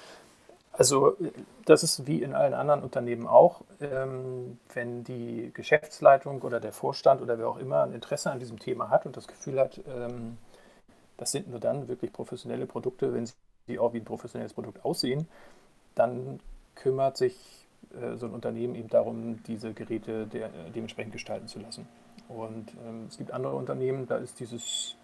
also 0.79 1.17
das 1.65 1.83
ist 1.83 2.07
wie 2.07 2.24
in 2.24 2.33
allen 2.33 2.53
anderen 2.53 2.81
Unternehmen 2.83 3.27
auch, 3.27 3.62
ähm, 3.81 4.57
wenn 4.74 5.03
die 5.03 5.51
Geschäftsleitung 5.53 6.41
oder 6.41 6.62
der 6.62 6.71
Vorstand 6.71 7.21
oder 7.21 7.38
wer 7.38 7.50
auch 7.50 7.57
immer 7.57 7.83
ein 7.83 7.91
Interesse 7.91 8.31
an 8.31 8.39
diesem 8.39 8.59
Thema 8.59 8.89
hat 8.89 9.05
und 9.05 9.17
das 9.17 9.27
Gefühl 9.27 9.59
hat, 9.59 9.81
ähm, 9.89 10.38
das 11.17 11.31
sind 11.31 11.50
nur 11.50 11.59
dann 11.59 11.89
wirklich 11.89 12.13
professionelle 12.13 12.65
Produkte, 12.65 13.13
wenn 13.13 13.27
sie 13.67 13.77
auch 13.77 13.91
wie 13.91 13.98
ein 13.98 14.05
professionelles 14.05 14.53
Produkt 14.53 14.86
aussehen, 14.86 15.27
dann 15.95 16.39
kümmert 16.75 17.17
sich 17.17 17.67
äh, 18.01 18.15
so 18.15 18.27
ein 18.27 18.31
Unternehmen 18.31 18.75
eben 18.75 18.88
darum, 18.88 19.43
diese 19.48 19.74
Geräte 19.74 20.27
de 20.27 20.48
dementsprechend 20.74 21.12
gestalten 21.12 21.50
zu 21.50 21.59
lassen. 21.59 21.89
Und 22.29 22.71
ähm, 22.88 23.07
es 23.09 23.17
gibt 23.17 23.31
andere 23.31 23.55
Unternehmen, 23.55 24.07
da 24.07 24.15
ist 24.15 24.39
dieses 24.39 24.95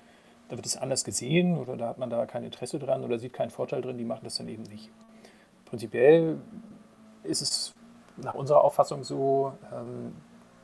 da 0.48 0.56
wird 0.56 0.66
es 0.68 0.78
anders 0.78 1.04
gesehen 1.04 1.58
oder 1.58 1.76
da 1.76 1.88
hat 1.90 1.98
man 1.98 2.10
da 2.10 2.26
kein 2.28 2.46
Interesse 2.46 2.80
dran 2.80 3.04
oder 3.04 3.20
sieht 3.20 3.34
keinen 3.34 3.50
Vorteil 3.50 3.82
drin, 3.82 3.98
die 3.98 4.06
machen 4.06 4.24
das 4.24 4.36
dann 4.36 4.48
eben 4.48 4.64
nicht. 4.64 4.90
Prinzipiell 5.76 6.38
ist 7.24 7.42
es 7.42 7.74
nach 8.16 8.34
unserer 8.34 8.64
Auffassung 8.64 9.04
so, 9.04 9.52
ähm, 9.74 10.16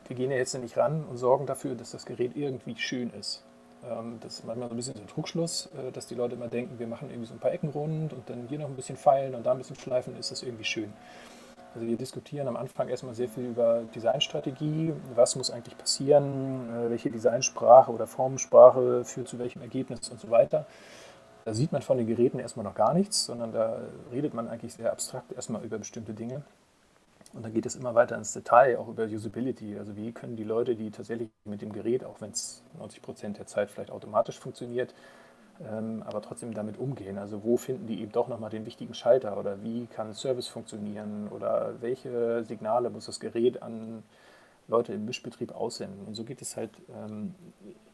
wir 0.08 0.16
gehen 0.16 0.32
ja 0.32 0.38
jetzt 0.38 0.58
nicht 0.58 0.78
ran 0.78 1.04
und 1.04 1.18
sorgen 1.18 1.46
dafür, 1.46 1.76
dass 1.76 1.92
das 1.92 2.06
Gerät 2.06 2.38
irgendwie 2.38 2.78
schön 2.78 3.10
ist. 3.10 3.44
Ähm, 3.84 4.20
das 4.22 4.36
ist 4.36 4.46
manchmal 4.46 4.70
so 4.70 4.74
ein 4.74 4.78
bisschen 4.78 4.96
so 4.96 5.02
ein 5.02 5.08
Trugschluss, 5.08 5.70
äh, 5.76 5.92
dass 5.92 6.08
die 6.08 6.16
Leute 6.16 6.36
immer 6.36 6.48
denken, 6.48 6.80
wir 6.80 6.88
machen 6.88 7.10
irgendwie 7.10 7.28
so 7.28 7.34
ein 7.34 7.40
paar 7.40 7.52
Ecken 7.52 7.72
rund 7.72 8.14
und 8.14 8.30
dann 8.30 8.48
hier 8.48 8.60
noch 8.60 8.70
ein 8.70 8.76
bisschen 8.78 8.96
feilen 8.96 9.36
und 9.36 9.46
da 9.46 9.52
ein 9.52 9.58
bisschen 9.58 9.76
schleifen, 9.76 10.18
ist 10.18 10.32
das 10.32 10.44
irgendwie 10.44 10.64
schön. 10.64 10.94
Also 11.76 11.86
wir 11.86 11.98
diskutieren 11.98 12.48
am 12.48 12.56
Anfang 12.56 12.88
erstmal 12.88 13.14
sehr 13.14 13.28
viel 13.28 13.48
über 13.48 13.84
Designstrategie, 13.94 14.94
was 15.14 15.36
muss 15.36 15.52
eigentlich 15.52 15.78
passieren, 15.78 16.70
äh, 16.70 16.90
welche 16.90 17.12
Designsprache 17.12 17.92
oder 17.92 18.08
Formensprache 18.08 19.04
führt 19.04 19.28
zu 19.28 19.40
welchem 19.40 19.62
Ergebnis 19.62 20.08
und 20.08 20.22
so 20.22 20.30
weiter. 20.30 20.66
Da 21.46 21.54
sieht 21.54 21.72
man 21.72 21.82
von 21.82 21.98
den 21.98 22.08
Geräten 22.08 22.40
erstmal 22.40 22.64
noch 22.64 22.76
gar 22.76 22.94
nichts, 22.94 23.26
sondern 23.26 23.52
da 23.52 23.80
redet 24.12 24.34
man 24.34 24.48
eigentlich 24.48 24.74
sehr 24.74 24.92
abstrakt 24.92 25.32
erstmal 25.32 25.64
über 25.64 25.78
bestimmte 25.80 26.14
Dinge. 26.14 26.44
Und 27.34 27.44
dann 27.44 27.54
geht 27.54 27.66
es 27.66 27.76
immer 27.76 27.96
weiter 27.96 28.18
ins 28.18 28.34
Detail, 28.34 28.78
auch 28.78 28.90
über 28.90 29.06
Usability. 29.06 29.78
Also 29.78 29.96
wie 29.96 30.12
können 30.12 30.36
die 30.36 30.44
Leute, 30.44 30.76
die 30.76 30.92
tatsächlich 30.92 31.30
mit 31.46 31.62
dem 31.62 31.72
Gerät, 31.72 32.04
auch 32.04 32.20
wenn 32.20 32.32
es 32.32 32.62
90 32.78 33.02
Prozent 33.02 33.38
der 33.38 33.48
Zeit 33.48 33.72
vielleicht 33.72 33.90
automatisch 33.90 34.38
funktioniert, 34.38 34.94
ähm, 35.62 36.04
aber 36.06 36.22
trotzdem 36.22 36.54
damit 36.54 36.78
umgehen. 36.78 37.18
Also 37.18 37.44
wo 37.44 37.58
finden 37.58 37.88
die 37.88 38.02
eben 38.02 38.12
doch 38.12 38.28
nochmal 38.28 38.50
den 38.50 38.66
wichtigen 38.66 38.94
Schalter 38.94 39.38
oder 39.38 39.64
wie 39.64 39.88
kann 39.88 40.14
Service 40.14 40.48
funktionieren 40.48 41.30
oder 41.30 41.76
welche 41.80 42.44
Signale 42.44 42.90
muss 42.90 43.06
das 43.06 43.20
Gerät 43.20 43.64
an 43.64 44.04
Leute 44.72 44.94
im 44.94 45.06
Mischbetrieb 45.06 45.52
aussenden. 45.52 46.06
Und 46.08 46.16
so 46.16 46.24
geht 46.24 46.42
es 46.42 46.58
halt 46.58 46.72
ähm, 46.90 47.36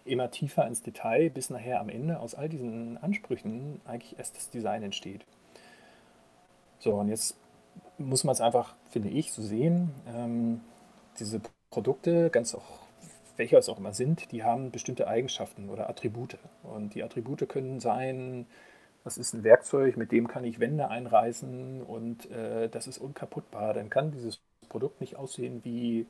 immer 0.05 0.31
tiefer 0.31 0.65
ins 0.65 0.81
Detail, 0.81 1.29
bis 1.29 1.49
nachher 1.49 1.81
am 1.81 1.89
Ende 1.89 2.19
aus 2.19 2.35
all 2.35 2.47
diesen 2.47 2.97
Ansprüchen 2.97 3.81
eigentlich 3.85 4.17
erst 4.17 4.37
das 4.37 4.49
Design 4.49 4.83
entsteht. 4.83 5.25
So, 6.79 6.93
und 6.93 7.09
jetzt 7.09 7.35
muss 7.97 8.23
man 8.23 8.33
es 8.33 8.41
einfach, 8.41 8.75
finde 8.89 9.09
ich, 9.09 9.33
so 9.33 9.41
sehen. 9.41 9.91
Ähm, 10.15 10.61
diese 11.19 11.41
Produkte, 11.69 12.29
ganz 12.29 12.55
auch 12.55 12.87
welche 13.35 13.57
es 13.57 13.69
auch 13.69 13.77
immer 13.77 13.93
sind, 13.93 14.31
die 14.31 14.43
haben 14.43 14.71
bestimmte 14.71 15.07
Eigenschaften 15.07 15.69
oder 15.69 15.89
Attribute. 15.89 16.37
Und 16.63 16.95
die 16.95 17.03
Attribute 17.03 17.47
können 17.47 17.79
sein, 17.79 18.47
das 19.03 19.17
ist 19.17 19.33
ein 19.33 19.43
Werkzeug, 19.43 19.95
mit 19.95 20.11
dem 20.11 20.27
kann 20.27 20.43
ich 20.43 20.59
Wände 20.59 20.89
einreißen 20.89 21.81
und 21.81 22.29
äh, 22.31 22.67
das 22.67 22.87
ist 22.87 22.97
unkaputtbar. 22.97 23.73
Dann 23.73 23.89
kann 23.89 24.11
dieses 24.11 24.41
Produkt 24.69 25.01
nicht 25.01 25.15
aussehen 25.15 25.61
wie 25.63 26.07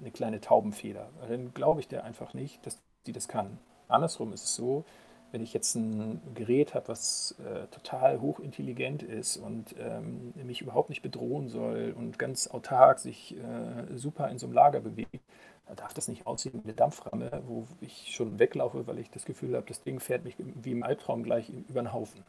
eine 0.00 0.10
kleine 0.10 0.40
Taubenfeder. 0.40 1.08
Dann 1.28 1.52
glaube 1.54 1.80
ich 1.80 1.88
dir 1.88 2.04
einfach 2.04 2.34
nicht, 2.34 2.64
dass 2.66 2.78
die 3.06 3.12
das 3.12 3.28
kann. 3.28 3.58
Andersrum 3.88 4.32
ist 4.32 4.44
es 4.44 4.54
so, 4.54 4.84
wenn 5.30 5.42
ich 5.42 5.52
jetzt 5.52 5.74
ein 5.74 6.20
Gerät 6.34 6.74
habe, 6.74 6.88
was 6.88 7.34
äh, 7.44 7.66
total 7.66 8.20
hochintelligent 8.20 9.02
ist 9.02 9.36
und 9.36 9.74
ähm, 9.78 10.32
mich 10.42 10.62
überhaupt 10.62 10.88
nicht 10.88 11.02
bedrohen 11.02 11.48
soll 11.48 11.94
und 11.96 12.18
ganz 12.18 12.48
autark 12.48 12.98
sich 12.98 13.36
äh, 13.36 13.96
super 13.96 14.28
in 14.30 14.38
so 14.38 14.46
einem 14.46 14.54
Lager 14.54 14.80
bewegt, 14.80 15.20
da 15.66 15.74
darf 15.74 15.92
das 15.92 16.08
nicht 16.08 16.26
aussehen 16.26 16.54
wie 16.54 16.64
eine 16.64 16.72
Dampframme, 16.72 17.42
wo 17.46 17.66
ich 17.82 18.14
schon 18.14 18.38
weglaufe, 18.38 18.86
weil 18.86 18.98
ich 18.98 19.10
das 19.10 19.26
Gefühl 19.26 19.54
habe, 19.54 19.66
das 19.66 19.82
Ding 19.82 20.00
fährt 20.00 20.24
mich 20.24 20.36
wie 20.38 20.72
im 20.72 20.82
Albtraum 20.82 21.22
gleich 21.22 21.50
über 21.50 21.82
den 21.82 21.92
Haufen. 21.92 22.24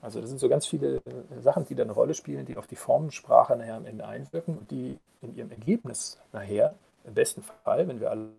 Also 0.00 0.20
das 0.20 0.30
sind 0.30 0.38
so 0.40 0.48
ganz 0.48 0.66
viele 0.66 0.96
äh, 0.96 1.40
Sachen, 1.40 1.66
die 1.66 1.74
da 1.74 1.82
eine 1.82 1.92
Rolle 1.92 2.14
spielen, 2.14 2.46
die 2.46 2.56
auf 2.56 2.66
die 2.66 2.76
Formensprache 2.76 3.56
nachher 3.56 3.76
am 3.76 3.86
Ende 3.86 4.06
einwirken 4.06 4.58
und 4.58 4.70
die 4.70 4.98
in 5.20 5.36
ihrem 5.36 5.50
Ergebnis 5.50 6.18
nachher, 6.32 6.74
im 7.04 7.14
besten 7.14 7.42
Fall, 7.42 7.88
wenn 7.88 8.00
wir 8.00 8.10
alle 8.10 8.30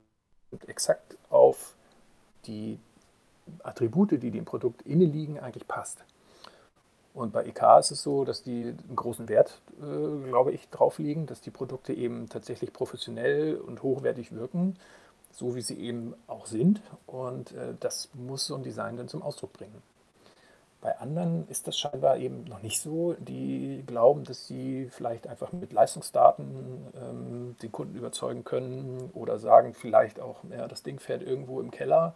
exakt 0.67 1.17
auf 1.29 1.74
die 2.46 2.79
Attribute, 3.63 4.12
die 4.12 4.32
dem 4.32 4.46
Produkt 4.46 4.84
inne 4.84 5.05
liegen, 5.05 5.39
eigentlich 5.39 5.67
passt. 5.67 6.03
Und 7.13 7.32
bei 7.32 7.46
EK 7.46 7.79
ist 7.79 7.91
es 7.91 8.01
so, 8.01 8.25
dass 8.25 8.41
die 8.41 8.63
einen 8.63 8.96
großen 8.96 9.29
Wert, 9.29 9.62
äh, 9.79 10.27
glaube 10.27 10.51
ich, 10.51 10.70
drauf 10.70 10.98
legen, 10.98 11.27
dass 11.27 11.41
die 11.41 11.51
Produkte 11.51 11.93
eben 11.93 12.27
tatsächlich 12.29 12.74
professionell 12.74 13.55
und 13.58 13.84
hochwertig 13.84 14.32
wirken, 14.32 14.77
so 15.32 15.55
wie 15.55 15.62
sie 15.62 15.79
eben 15.79 16.15
auch 16.27 16.48
sind. 16.48 16.82
Und 17.05 17.51
äh, 17.51 17.75
das 17.79 18.10
muss 18.13 18.48
so 18.48 18.55
ein 18.55 18.63
Design 18.63 18.98
dann 18.98 19.08
zum 19.08 19.22
Ausdruck 19.22 19.53
bringen. 19.53 19.82
Bei 20.84 21.00
anderen 21.00 21.48
ist 21.48 21.68
das 21.68 21.80
scheinbar 21.80 22.18
eben 22.18 22.44
noch 22.44 22.62
nicht 22.62 22.80
so. 22.80 23.16
Die 23.18 23.84
glauben, 23.88 24.25
dass 24.25 24.48
sie 24.48 24.90
vielleicht 24.92 25.28
einfach 25.28 25.52
mit 25.54 25.72
Leistungsdaten 25.74 26.88
ähm, 26.96 27.56
den 27.63 27.72
Kunden 27.72 27.96
überzeugen 27.96 28.44
können 28.44 29.10
oder 29.13 29.40
sagen 29.40 29.74
vielleicht 29.74 30.20
auch, 30.20 30.44
ja, 30.52 30.68
das 30.68 30.84
Ding 30.84 31.00
fährt 31.00 31.24
irgendwo 31.24 31.60
im 31.62 31.72
Keller 31.72 32.13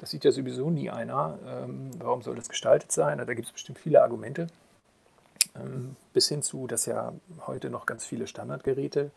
das 0.00 0.08
sieht 0.08 0.24
ja 0.24 0.32
sowieso 0.32 0.70
nie 0.70 0.90
einer. 0.90 1.38
Ähm, 1.46 1.90
warum 1.98 2.22
soll 2.22 2.34
das 2.34 2.48
gestaltet 2.48 2.90
sein? 2.90 3.18
Da 3.18 3.34
gibt 3.34 3.46
es 3.48 3.52
bestimmt 3.52 3.78
viele 3.78 4.02
Argumente. 4.02 4.46
Ähm, 5.54 5.94
bis 6.14 6.28
hin 6.28 6.42
zu, 6.42 6.66
dass 6.66 6.86
ja 6.86 7.12
heute 7.46 7.68
noch 7.68 7.84
ganz 7.84 8.06
viele 8.06 8.26
Standardgeräte 8.26 9.10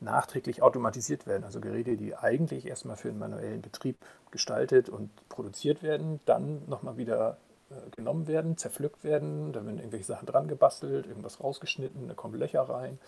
nachträglich 0.00 0.62
automatisiert 0.62 1.28
werden. 1.28 1.44
Also 1.44 1.60
Geräte, 1.60 1.96
die 1.96 2.16
eigentlich 2.16 2.66
erstmal 2.66 2.96
für 2.96 3.08
einen 3.08 3.20
manuellen 3.20 3.62
Betrieb 3.62 3.96
gestaltet 4.32 4.88
und 4.88 5.10
produziert 5.28 5.84
werden, 5.84 6.18
dann 6.24 6.62
nochmal 6.66 6.96
wieder 6.96 7.36
genommen 7.96 8.26
werden, 8.26 8.56
zerpflückt 8.56 9.04
werden, 9.04 9.52
dann 9.52 9.66
werden 9.66 9.78
irgendwelche 9.78 10.06
Sachen 10.06 10.26
dran 10.26 10.48
gebastelt, 10.48 11.06
irgendwas 11.06 11.42
rausgeschnitten, 11.42 12.08
da 12.08 12.14
kommen 12.14 12.38
Löcher 12.38 12.62
rein. 12.62 12.98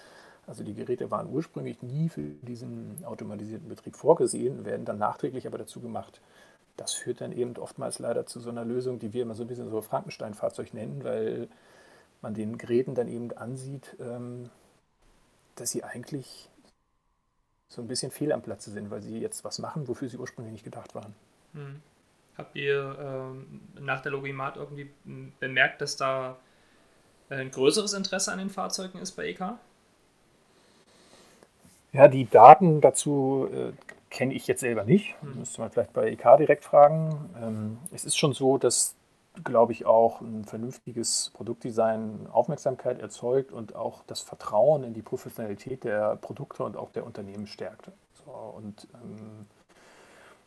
Also 0.47 0.65
die 0.65 0.75
Geräte 0.75 1.11
waren 1.11 1.33
ursprünglich 1.33 1.83
nie 1.83 2.09
für 2.09 2.23
diesen 2.43 3.05
automatisierten 3.05 3.69
Betrieb 3.69 3.97
vorgesehen, 3.97 4.65
werden 4.65 4.85
dann 4.85 4.99
nachträglich 4.99 5.47
aber 5.47 5.59
dazu 5.59 5.81
gemacht 5.81 6.21
das 6.77 6.95
führt 6.95 7.21
dann 7.21 7.33
eben 7.33 7.57
oftmals 7.57 7.99
leider 7.99 8.27
zu 8.27 8.41
so 8.41 8.51
einer 8.51 8.65
Lösung, 8.65 8.99
die 8.99 9.13
wir 9.13 9.23
immer 9.23 9.35
so 9.35 9.45
ein 9.45 9.47
bisschen 9.47 9.71
so 9.71 9.81
Frankenstein-Fahrzeug 9.83 10.75
nennen, 10.75 11.05
weil 11.05 11.49
man 12.23 12.35
den 12.35 12.57
Geräten 12.59 12.95
dann 12.95 13.09
eben 13.09 13.33
ansieht, 13.37 13.97
ähm, 14.01 14.51
dass 15.55 15.71
sie 15.71 15.85
eigentlich 15.85 16.49
so 17.69 17.83
ein 17.83 17.89
bisschen 17.89 18.11
fehl 18.11 18.33
am 18.33 18.43
Platze 18.43 18.71
sind, 18.71 18.91
weil 18.91 19.03
sie 19.03 19.19
jetzt 19.19 19.45
was 19.45 19.59
machen, 19.59 19.89
wofür 19.89 20.09
sie 20.09 20.19
ursprünglich 20.19 20.53
nicht 20.53 20.65
gedacht 20.65 20.95
waren. 20.95 21.15
Hm. 21.55 21.83
Habt 22.39 22.57
ihr 22.57 22.97
ähm, 22.99 23.61
nach 23.81 24.01
der 24.01 24.13
Logimat 24.13 24.57
irgendwie 24.57 24.91
bemerkt, 25.39 25.81
dass 25.83 25.97
da 25.97 26.39
ein 27.29 27.51
größeres 27.51 27.93
Interesse 27.93 28.33
an 28.33 28.39
den 28.39 28.51
Fahrzeugen 28.51 28.99
ist 28.99 29.13
bei 29.13 29.27
EK? 29.29 29.55
Ja, 31.93 32.09
die 32.09 32.29
Daten 32.29 32.81
dazu 32.81 33.49
äh, 33.53 33.73
kenne 34.09 34.35
ich 34.35 34.47
jetzt 34.47 34.61
selber 34.61 34.85
nicht. 34.85 35.15
Mhm. 35.23 35.41
Müsste 35.41 35.61
man 35.61 35.71
vielleicht 35.71 35.93
bei 35.93 36.11
EK 36.11 36.39
direkt 36.39 36.65
fragen. 36.65 37.31
Ähm, 37.41 37.79
es 37.93 38.05
ist 38.05 38.17
schon 38.17 38.33
so, 38.33 38.57
dass, 38.57 38.95
glaube 39.45 39.73
ich, 39.73 39.85
auch 39.85 40.23
ein 40.23 40.45
vernünftiges 40.45 41.31
Produktdesign 41.35 42.29
Aufmerksamkeit 42.33 42.99
erzeugt 42.99 43.53
und 43.53 43.75
auch 43.75 44.05
das 44.07 44.21
Vertrauen 44.21 44.85
in 44.85 44.95
die 44.95 45.03
Professionalität 45.03 45.85
der 45.85 46.17
Produkte 46.17 46.65
und 46.65 46.77
auch 46.77 46.93
der 46.93 47.05
Unternehmen 47.05 47.47
stärkt. 47.47 47.91
So, 48.25 48.31
und 48.31 48.89
ähm, 48.95 49.47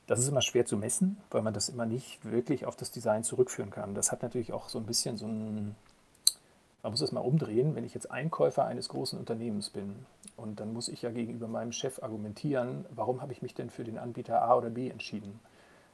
das 0.08 0.20
ist 0.20 0.28
immer 0.28 0.42
schwer 0.42 0.66
zu 0.66 0.78
messen, 0.78 1.18
weil 1.32 1.42
man 1.42 1.54
das 1.54 1.70
immer 1.70 1.86
nicht 1.86 2.24
wirklich 2.24 2.66
auf 2.66 2.76
das 2.76 2.92
Design 2.92 3.24
zurückführen 3.24 3.72
kann. 3.72 3.96
Das 3.96 4.12
hat 4.12 4.22
natürlich 4.22 4.54
auch 4.54 4.70
so 4.70 4.80
ein 4.80 4.86
bisschen 4.86 5.18
so 5.18 5.26
ein 5.26 5.76
man 6.86 6.92
muss 6.92 7.02
es 7.02 7.12
mal 7.12 7.22
umdrehen, 7.22 7.74
wenn 7.74 7.84
ich 7.84 7.96
jetzt 7.96 8.12
Einkäufer 8.12 8.66
eines 8.66 8.90
großen 8.90 9.18
Unternehmens 9.18 9.72
bin 9.72 10.06
und 10.38 10.60
dann 10.60 10.72
muss 10.72 10.88
ich 10.88 11.02
ja 11.02 11.10
gegenüber 11.10 11.48
meinem 11.48 11.72
Chef 11.72 12.04
argumentieren, 12.04 12.86
warum 12.92 13.24
habe 13.24 13.32
ich 13.32 13.42
mich 13.42 13.56
denn 13.56 13.72
für 13.72 13.84
den 13.84 13.98
Anbieter 13.98 14.44
A 14.44 14.54
oder 14.54 14.70
B 14.70 14.92
entschieden. 14.92 15.40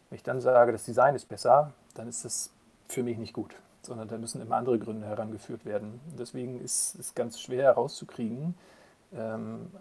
Wenn 0.09 0.17
ich 0.17 0.23
dann 0.23 0.41
sage, 0.41 0.73
das 0.73 0.83
Design 0.83 1.15
ist 1.15 1.29
besser, 1.29 1.71
dann 1.93 2.09
ist 2.09 2.25
das 2.25 2.51
für 2.89 3.03
mich 3.03 3.17
nicht 3.17 3.31
gut, 3.31 3.55
sondern 3.83 4.09
da 4.09 4.17
müssen 4.17 4.41
immer 4.41 4.57
andere 4.57 4.79
Gründe 4.79 5.07
herangeführt 5.07 5.63
werden. 5.63 6.01
Deswegen 6.19 6.59
ist 6.59 6.95
es 6.95 7.15
ganz 7.15 7.39
schwer 7.39 7.63
herauszukriegen, 7.63 8.55
ähm, 9.13 9.71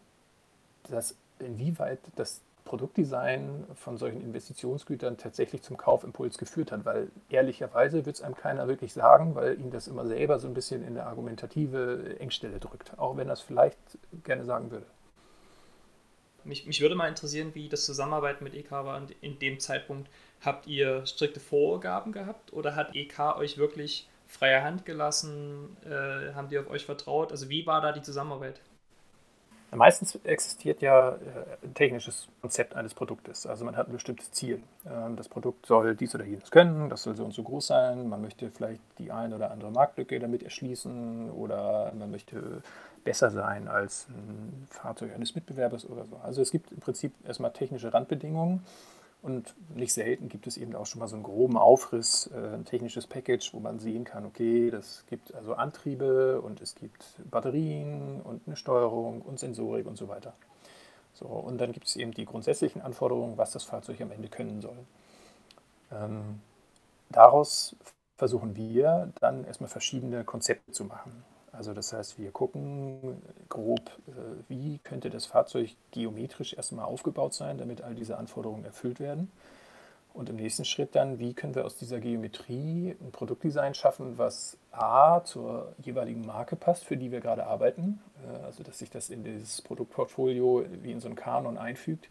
dass 0.88 1.16
inwieweit 1.40 1.98
das 2.14 2.40
Produktdesign 2.64 3.66
von 3.74 3.96
solchen 3.96 4.20
Investitionsgütern 4.20 5.16
tatsächlich 5.16 5.62
zum 5.62 5.76
Kaufimpuls 5.76 6.38
geführt 6.38 6.72
hat, 6.72 6.84
weil 6.84 7.10
ehrlicherweise 7.28 8.06
wird 8.06 8.16
es 8.16 8.22
einem 8.22 8.34
keiner 8.34 8.68
wirklich 8.68 8.92
sagen, 8.92 9.34
weil 9.34 9.58
ihn 9.58 9.70
das 9.70 9.88
immer 9.88 10.06
selber 10.06 10.38
so 10.38 10.48
ein 10.48 10.54
bisschen 10.54 10.82
in 10.82 10.98
eine 10.98 11.06
argumentative 11.06 12.16
Engstelle 12.18 12.58
drückt, 12.58 12.98
auch 12.98 13.16
wenn 13.16 13.28
er 13.28 13.34
es 13.34 13.40
vielleicht 13.40 13.78
gerne 14.24 14.44
sagen 14.44 14.70
würde. 14.70 14.86
Mich, 16.44 16.66
mich 16.66 16.80
würde 16.80 16.94
mal 16.94 17.08
interessieren, 17.08 17.54
wie 17.54 17.68
das 17.68 17.84
Zusammenarbeiten 17.84 18.44
mit 18.44 18.54
EK 18.54 18.70
war 18.70 19.02
in 19.20 19.38
dem 19.38 19.60
Zeitpunkt. 19.60 20.08
Habt 20.40 20.66
ihr 20.66 21.04
strikte 21.06 21.40
Vorgaben 21.40 22.12
gehabt 22.12 22.52
oder 22.52 22.76
hat 22.76 22.94
EK 22.94 23.36
euch 23.36 23.58
wirklich 23.58 24.08
freie 24.26 24.62
Hand 24.62 24.86
gelassen? 24.86 25.76
Äh, 25.84 26.32
haben 26.34 26.48
die 26.48 26.58
auf 26.58 26.70
euch 26.70 26.86
vertraut? 26.86 27.30
Also 27.30 27.50
wie 27.50 27.66
war 27.66 27.82
da 27.82 27.92
die 27.92 28.02
Zusammenarbeit? 28.02 28.60
Meistens 29.72 30.18
existiert 30.24 30.82
ja 30.82 31.10
äh, 31.10 31.16
ein 31.62 31.74
technisches 31.74 32.28
Konzept 32.40 32.74
eines 32.74 32.92
Produktes. 32.92 33.46
Also 33.46 33.64
man 33.64 33.76
hat 33.76 33.88
ein 33.88 33.92
bestimmtes 33.92 34.32
Ziel. 34.32 34.62
Ähm, 34.84 35.16
das 35.16 35.28
Produkt 35.28 35.66
soll 35.66 35.94
dies 35.94 36.14
oder 36.14 36.24
jenes 36.24 36.50
können, 36.50 36.90
das 36.90 37.04
soll 37.04 37.14
so 37.16 37.24
und 37.24 37.32
so 37.32 37.42
groß 37.44 37.68
sein. 37.68 38.08
Man 38.08 38.20
möchte 38.20 38.50
vielleicht 38.50 38.80
die 38.98 39.12
eine 39.12 39.36
oder 39.36 39.52
andere 39.52 39.70
Marktlücke 39.70 40.18
damit 40.18 40.42
erschließen 40.42 41.30
oder 41.30 41.92
man 41.96 42.10
möchte 42.10 42.62
besser 43.04 43.30
sein 43.30 43.68
als 43.68 44.08
ein 44.08 44.66
Fahrzeug 44.70 45.14
eines 45.14 45.34
Mitbewerbers 45.34 45.88
oder 45.88 46.04
so. 46.04 46.16
Also 46.22 46.42
es 46.42 46.50
gibt 46.50 46.72
im 46.72 46.80
Prinzip 46.80 47.12
erstmal 47.24 47.52
technische 47.52 47.94
Randbedingungen 47.94 48.64
Und 49.22 49.54
nicht 49.74 49.92
selten 49.92 50.28
gibt 50.30 50.46
es 50.46 50.56
eben 50.56 50.74
auch 50.74 50.86
schon 50.86 51.00
mal 51.00 51.08
so 51.08 51.14
einen 51.14 51.24
groben 51.24 51.58
Aufriss, 51.58 52.30
äh, 52.34 52.54
ein 52.54 52.64
technisches 52.64 53.06
Package, 53.06 53.52
wo 53.52 53.60
man 53.60 53.78
sehen 53.78 54.04
kann, 54.04 54.24
okay, 54.24 54.70
das 54.70 55.04
gibt 55.08 55.34
also 55.34 55.54
Antriebe 55.54 56.40
und 56.40 56.62
es 56.62 56.74
gibt 56.74 57.04
Batterien 57.30 58.22
und 58.22 58.46
eine 58.46 58.56
Steuerung 58.56 59.20
und 59.20 59.38
Sensorik 59.38 59.86
und 59.86 59.96
so 59.96 60.08
weiter. 60.08 60.32
So, 61.12 61.26
und 61.26 61.58
dann 61.58 61.72
gibt 61.72 61.86
es 61.86 61.96
eben 61.96 62.12
die 62.12 62.24
grundsätzlichen 62.24 62.80
Anforderungen, 62.80 63.36
was 63.36 63.52
das 63.52 63.64
Fahrzeug 63.64 64.00
am 64.00 64.10
Ende 64.10 64.28
können 64.28 64.62
soll. 64.62 64.78
Ähm, 65.92 66.40
daraus 67.10 67.76
versuchen 68.16 68.56
wir 68.56 69.12
dann 69.20 69.44
erstmal 69.44 69.68
verschiedene 69.68 70.24
Konzepte 70.24 70.72
zu 70.72 70.84
machen. 70.84 71.24
Also 71.52 71.74
das 71.74 71.92
heißt, 71.92 72.18
wir 72.18 72.30
gucken 72.30 73.22
grob, 73.48 73.90
äh, 74.08 74.12
wie 74.48 74.78
könnte 74.78 75.10
das 75.10 75.26
Fahrzeug 75.26 75.70
geometrisch 75.90 76.54
erstmal 76.54 76.84
aufgebaut 76.84 77.34
sein, 77.34 77.58
damit 77.58 77.82
all 77.82 77.94
diese 77.94 78.16
Anforderungen 78.16 78.64
erfüllt 78.64 79.00
werden. 79.00 79.30
Und 80.12 80.28
im 80.28 80.36
nächsten 80.36 80.64
Schritt 80.64 80.96
dann, 80.96 81.18
wie 81.18 81.34
können 81.34 81.54
wir 81.54 81.64
aus 81.64 81.76
dieser 81.76 82.00
Geometrie 82.00 82.96
ein 83.00 83.12
Produktdesign 83.12 83.74
schaffen, 83.74 84.18
was 84.18 84.56
A 84.72 85.22
zur 85.22 85.72
jeweiligen 85.78 86.26
Marke 86.26 86.56
passt, 86.56 86.84
für 86.84 86.96
die 86.96 87.12
wir 87.12 87.20
gerade 87.20 87.46
arbeiten, 87.46 88.00
äh, 88.26 88.44
also 88.44 88.62
dass 88.62 88.78
sich 88.78 88.90
das 88.90 89.10
in 89.10 89.24
dieses 89.24 89.62
Produktportfolio 89.62 90.64
wie 90.82 90.92
in 90.92 91.00
so 91.00 91.08
einen 91.08 91.16
Kanon 91.16 91.58
einfügt. 91.58 92.08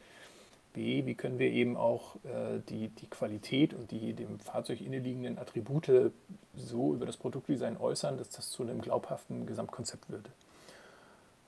B, 0.74 1.06
wie 1.06 1.16
können 1.16 1.40
wir 1.40 1.50
eben 1.50 1.78
auch 1.78 2.16
äh, 2.18 2.60
die, 2.70 2.90
die 2.90 3.08
Qualität 3.08 3.74
und 3.74 3.92
die 3.92 4.14
dem 4.14 4.40
Fahrzeug 4.40 4.82
inneliegenden 4.82 5.38
Attribute 5.38 6.12
so 6.56 6.94
über 6.94 7.06
das 7.06 7.18
Produktdesign 7.18 7.78
äußern, 7.78 8.18
dass 8.18 8.30
das 8.30 8.50
zu 8.50 8.64
einem 8.64 8.82
glaubhaften 8.82 9.46
Gesamtkonzept 9.46 10.10
wird. 10.10 10.30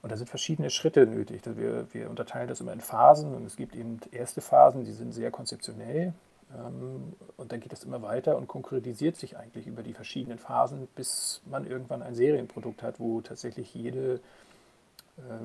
Und 0.02 0.12
da 0.12 0.18
sind 0.18 0.30
verschiedene 0.30 0.70
Schritte 0.70 1.06
nötig. 1.06 1.42
Wir, 1.46 1.88
wir 1.94 2.10
unterteilen 2.10 2.48
das 2.48 2.60
immer 2.60 2.74
in 2.74 2.82
Phasen 2.82 3.36
und 3.36 3.46
es 3.46 3.56
gibt 3.56 3.76
eben 3.76 4.00
erste 4.12 4.42
Phasen, 4.42 4.84
die 4.84 4.94
sind 4.94 5.12
sehr 5.12 5.30
konzeptionell. 5.30 6.14
Ähm, 6.58 7.14
und 7.38 7.52
dann 7.52 7.60
geht 7.60 7.72
das 7.72 7.84
immer 7.84 8.02
weiter 8.02 8.38
und 8.38 8.48
konkretisiert 8.48 9.16
sich 9.16 9.38
eigentlich 9.38 9.68
über 9.68 9.84
die 9.84 9.94
verschiedenen 9.94 10.40
Phasen, 10.40 10.88
bis 10.96 11.42
man 11.46 11.66
irgendwann 11.66 12.02
ein 12.02 12.16
Serienprodukt 12.16 12.82
hat, 12.84 13.00
wo 13.00 13.22
tatsächlich 13.22 13.74
jede, 13.74 14.20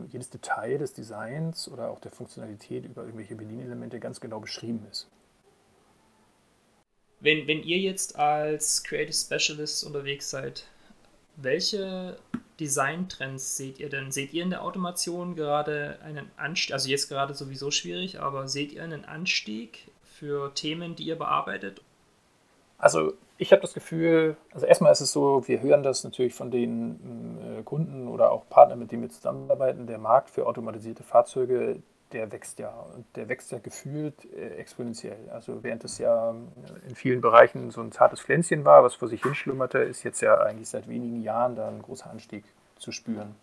jedes 0.09 0.31
Detail 0.31 0.79
des 0.79 0.93
Designs 0.93 1.69
oder 1.69 1.91
auch 1.91 2.01
der 2.01 2.11
Funktionalität 2.11 2.85
über 2.85 3.03
irgendwelche 3.03 3.37
Bedienelemente 3.37 4.01
ganz 4.01 4.21
genau 4.21 4.41
beschrieben 4.41 4.87
ist. 4.91 5.09
Wenn, 7.21 7.47
wenn 7.47 7.63
ihr 7.63 7.79
jetzt 7.79 8.19
als 8.19 8.85
Creative 8.85 9.13
Specialist 9.13 9.85
unterwegs 9.85 10.31
seid, 10.31 10.65
welche 11.37 12.19
Designtrends 12.61 13.57
seht 13.57 13.79
ihr 13.79 13.91
denn? 13.91 14.11
Seht 14.11 14.33
ihr 14.33 14.43
in 14.43 14.51
der 14.51 14.63
Automation 14.63 15.35
gerade 15.35 15.99
einen 16.03 16.31
Anstieg, 16.37 16.73
also 16.73 16.89
jetzt 16.89 17.09
gerade 17.09 17.35
sowieso 17.35 17.71
schwierig, 17.71 18.21
aber 18.21 18.49
seht 18.49 18.73
ihr 18.73 18.83
einen 18.83 19.05
Anstieg 19.05 19.91
für 20.03 20.55
Themen, 20.55 20.97
die 20.97 21.05
ihr 21.05 21.17
bearbeitet? 21.17 21.83
Also 22.79 23.15
ich 23.39 23.53
habe 23.53 23.63
das 23.63 23.75
Gefühl, 23.75 24.37
also 24.53 24.67
erstmal 24.67 24.93
ist 24.93 25.01
es 25.01 25.13
so, 25.13 25.47
wir 25.47 25.61
hören 25.61 25.83
das 25.83 26.05
natürlich 26.05 26.35
von 26.35 26.51
den 26.51 27.59
äh, 27.59 27.63
Kunden 27.63 28.09
oder 28.09 28.33
auch 28.33 28.49
Partnern, 28.49 28.79
mit 28.79 28.93
denen 28.93 29.03
wir 29.03 29.11
zusammenarbeiten, 29.11 29.87
der 29.87 29.99
Markt 29.99 30.31
für 30.31 30.47
automatisierte 30.47 31.03
Fahrzeuge, 31.03 31.83
der 32.13 32.31
wächst 32.33 32.59
ja 32.59 32.71
und 32.95 33.05
der 33.17 33.29
wächst 33.29 33.51
ja 33.53 33.59
gefühlt 33.59 34.15
äh, 34.33 34.57
exponentiell. 34.57 35.29
Also 35.31 35.63
während 35.63 35.85
es 35.85 35.99
ja 35.99 36.35
in 36.89 36.95
vielen 36.95 37.21
Bereichen 37.21 37.71
so 37.71 37.81
ein 37.81 37.93
zartes 37.93 38.21
Pflänzchen 38.21 38.65
war, 38.65 38.83
was 38.83 38.95
vor 38.95 39.09
sich 39.09 39.23
hinschlummerte, 39.23 39.79
ist 39.79 40.03
jetzt 40.03 40.21
ja 40.21 40.39
eigentlich 40.39 40.69
seit 40.69 40.89
wenigen 40.89 41.23
Jahren 41.23 41.57
da 41.57 41.69
ein 41.69 41.83
großer 41.83 42.09
Anstieg 42.09 42.45
zu 42.79 42.93
spüren. 42.93 43.35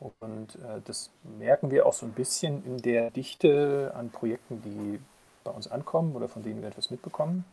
Und 0.00 0.56
äh, 0.56 0.80
das 0.84 1.10
merken 1.38 1.70
wir 1.70 1.86
auch 1.86 1.92
so 1.92 2.06
ein 2.06 2.12
bisschen 2.12 2.64
in 2.64 2.78
der 2.78 3.10
Dichte 3.10 3.92
an 3.96 4.10
Projekten, 4.10 4.62
die 4.62 5.00
bei 5.44 5.50
uns 5.50 5.70
ankommen 5.70 6.14
oder 6.14 6.28
von 6.28 6.42
denen 6.42 6.60
wir 6.60 6.68
etwas 6.68 6.90
mitbekommen. 6.90 7.44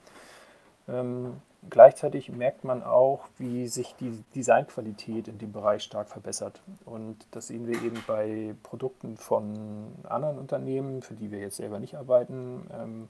Ähm, 0.87 1.41
gleichzeitig 1.69 2.29
merkt 2.29 2.63
man 2.63 2.83
auch, 2.83 3.27
wie 3.37 3.67
sich 3.67 3.95
die 3.99 4.23
Designqualität 4.35 5.27
in 5.27 5.37
dem 5.37 5.51
Bereich 5.51 5.83
stark 5.83 6.09
verbessert. 6.09 6.61
Und 6.85 7.25
das 7.31 7.47
sehen 7.47 7.67
wir 7.67 7.81
eben 7.83 8.03
bei 8.07 8.55
Produkten 8.63 9.17
von 9.17 9.87
anderen 10.03 10.37
Unternehmen, 10.37 11.01
für 11.01 11.15
die 11.15 11.31
wir 11.31 11.39
jetzt 11.39 11.57
selber 11.57 11.79
nicht 11.79 11.95
arbeiten, 11.95 12.67
ähm, 12.73 13.09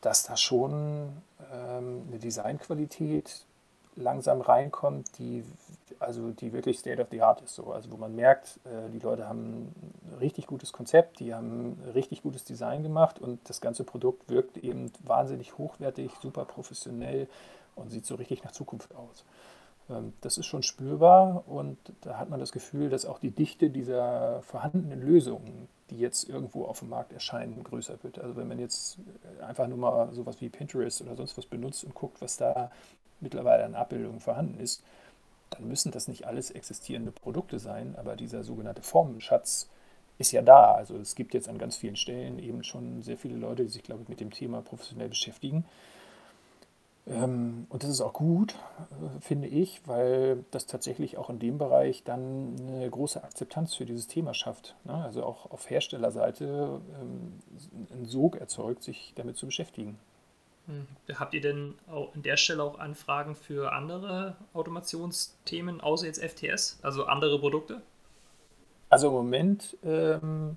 dass 0.00 0.24
da 0.24 0.36
schon 0.36 1.12
ähm, 1.52 2.04
eine 2.08 2.18
Designqualität 2.18 3.44
langsam 3.96 4.40
reinkommt, 4.40 5.18
die, 5.18 5.44
also 6.00 6.30
die 6.30 6.52
wirklich 6.52 6.78
State 6.78 7.00
of 7.00 7.08
the 7.10 7.22
Art 7.22 7.42
ist. 7.42 7.54
So. 7.54 7.72
Also 7.72 7.92
wo 7.92 7.96
man 7.96 8.16
merkt, 8.16 8.58
äh, 8.64 8.90
die 8.90 8.98
Leute 8.98 9.28
haben 9.28 9.72
ein 10.10 10.14
richtig 10.18 10.46
gutes 10.46 10.72
Konzept, 10.72 11.20
die 11.20 11.34
haben 11.34 11.76
ein 11.84 11.90
richtig 11.94 12.22
gutes 12.22 12.44
Design 12.44 12.82
gemacht 12.82 13.20
und 13.20 13.38
das 13.48 13.60
ganze 13.60 13.84
Produkt 13.84 14.28
wirkt 14.28 14.56
eben 14.56 14.90
wahnsinnig 15.04 15.58
hochwertig, 15.58 16.10
super 16.20 16.46
professionell 16.46 17.28
und 17.76 17.90
sieht 17.90 18.06
so 18.06 18.14
richtig 18.14 18.42
nach 18.42 18.52
Zukunft 18.52 18.94
aus. 18.94 19.24
Ähm, 19.90 20.14
das 20.22 20.38
ist 20.38 20.46
schon 20.46 20.62
spürbar 20.62 21.44
und 21.46 21.76
da 22.00 22.18
hat 22.18 22.30
man 22.30 22.40
das 22.40 22.52
Gefühl, 22.52 22.88
dass 22.88 23.04
auch 23.04 23.18
die 23.18 23.30
Dichte 23.30 23.68
dieser 23.68 24.40
vorhandenen 24.42 25.02
Lösungen, 25.02 25.68
die 25.90 25.98
jetzt 25.98 26.28
irgendwo 26.28 26.64
auf 26.64 26.78
dem 26.78 26.88
Markt 26.88 27.12
erscheinen, 27.12 27.62
größer 27.62 28.02
wird. 28.02 28.18
Also 28.18 28.36
wenn 28.36 28.48
man 28.48 28.58
jetzt 28.58 28.98
einfach 29.46 29.66
nur 29.66 29.78
mal 29.78 30.14
sowas 30.14 30.40
wie 30.40 30.48
Pinterest 30.48 31.02
oder 31.02 31.14
sonst 31.14 31.36
was 31.36 31.44
benutzt 31.44 31.84
und 31.84 31.94
guckt, 31.94 32.22
was 32.22 32.38
da 32.38 32.70
mittlerweile 33.20 33.66
an 33.66 33.74
Abbildungen 33.74 34.20
vorhanden 34.20 34.58
ist, 34.60 34.82
dann 35.50 35.68
müssen 35.68 35.92
das 35.92 36.08
nicht 36.08 36.26
alles 36.26 36.50
existierende 36.50 37.12
Produkte 37.12 37.58
sein, 37.58 37.96
aber 37.96 38.16
dieser 38.16 38.44
sogenannte 38.44 38.82
Formenschatz 38.82 39.68
ist 40.18 40.32
ja 40.32 40.42
da. 40.42 40.74
Also 40.74 40.96
es 40.96 41.14
gibt 41.14 41.34
jetzt 41.34 41.48
an 41.48 41.58
ganz 41.58 41.76
vielen 41.76 41.96
Stellen 41.96 42.38
eben 42.38 42.62
schon 42.62 43.02
sehr 43.02 43.16
viele 43.16 43.36
Leute, 43.36 43.64
die 43.64 43.70
sich, 43.70 43.82
glaube 43.82 44.02
ich, 44.02 44.08
mit 44.08 44.20
dem 44.20 44.30
Thema 44.30 44.62
professionell 44.62 45.08
beschäftigen. 45.08 45.64
Ähm, 47.06 47.66
und 47.70 47.82
das 47.82 47.90
ist 47.90 48.00
auch 48.00 48.12
gut, 48.12 48.54
äh, 48.90 49.20
finde 49.20 49.48
ich, 49.48 49.80
weil 49.86 50.44
das 50.50 50.66
tatsächlich 50.66 51.16
auch 51.16 51.30
in 51.30 51.38
dem 51.38 51.58
Bereich 51.58 52.04
dann 52.04 52.56
eine 52.60 52.88
große 52.88 53.22
Akzeptanz 53.24 53.74
für 53.74 53.86
dieses 53.86 54.06
Thema 54.06 54.34
schafft. 54.34 54.76
Ne? 54.84 54.94
Also 54.94 55.24
auch 55.24 55.50
auf 55.50 55.68
Herstellerseite 55.68 56.80
ähm, 57.00 57.40
einen 57.90 58.06
Sog 58.06 58.36
erzeugt, 58.36 58.82
sich 58.82 59.12
damit 59.16 59.36
zu 59.36 59.46
beschäftigen. 59.46 59.98
Hm. 60.70 60.86
Habt 61.18 61.34
ihr 61.34 61.40
denn 61.40 61.74
an 61.88 62.22
der 62.22 62.36
Stelle 62.36 62.62
auch 62.62 62.78
Anfragen 62.78 63.34
für 63.34 63.72
andere 63.72 64.36
Automationsthemen 64.54 65.80
außer 65.80 66.06
jetzt 66.06 66.22
FTS, 66.22 66.78
also 66.82 67.04
andere 67.04 67.40
Produkte? 67.40 67.82
Also 68.88 69.08
im 69.08 69.14
Moment 69.14 69.76
ähm, 69.84 70.56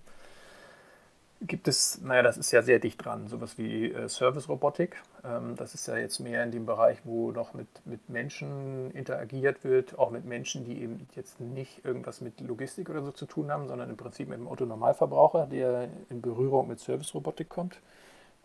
gibt 1.41 1.67
es, 1.67 1.99
naja, 2.01 2.21
das 2.21 2.37
ist 2.37 2.51
ja 2.51 2.61
sehr 2.61 2.79
dicht 2.79 3.03
dran, 3.03 3.27
sowas 3.27 3.57
wie 3.57 3.91
äh, 3.91 4.07
Service-Robotik. 4.07 5.01
Ähm, 5.23 5.55
das 5.55 5.73
ist 5.73 5.87
ja 5.87 5.97
jetzt 5.97 6.19
mehr 6.19 6.43
in 6.43 6.51
dem 6.51 6.65
Bereich, 6.65 6.99
wo 7.03 7.31
noch 7.31 7.53
mit, 7.53 7.67
mit 7.85 8.09
Menschen 8.09 8.91
interagiert 8.91 9.63
wird, 9.63 9.97
auch 9.97 10.11
mit 10.11 10.25
Menschen, 10.25 10.63
die 10.63 10.81
eben 10.81 11.07
jetzt 11.15 11.39
nicht 11.39 11.83
irgendwas 11.85 12.21
mit 12.21 12.39
Logistik 12.39 12.89
oder 12.89 13.01
so 13.01 13.11
zu 13.11 13.25
tun 13.25 13.51
haben, 13.51 13.67
sondern 13.67 13.89
im 13.89 13.97
Prinzip 13.97 14.29
mit 14.29 14.37
dem 14.37 14.47
Autonormalverbraucher, 14.47 15.47
der 15.47 15.89
in 16.09 16.21
Berührung 16.21 16.67
mit 16.67 16.79
Service-Robotik 16.79 17.49
kommt. 17.49 17.79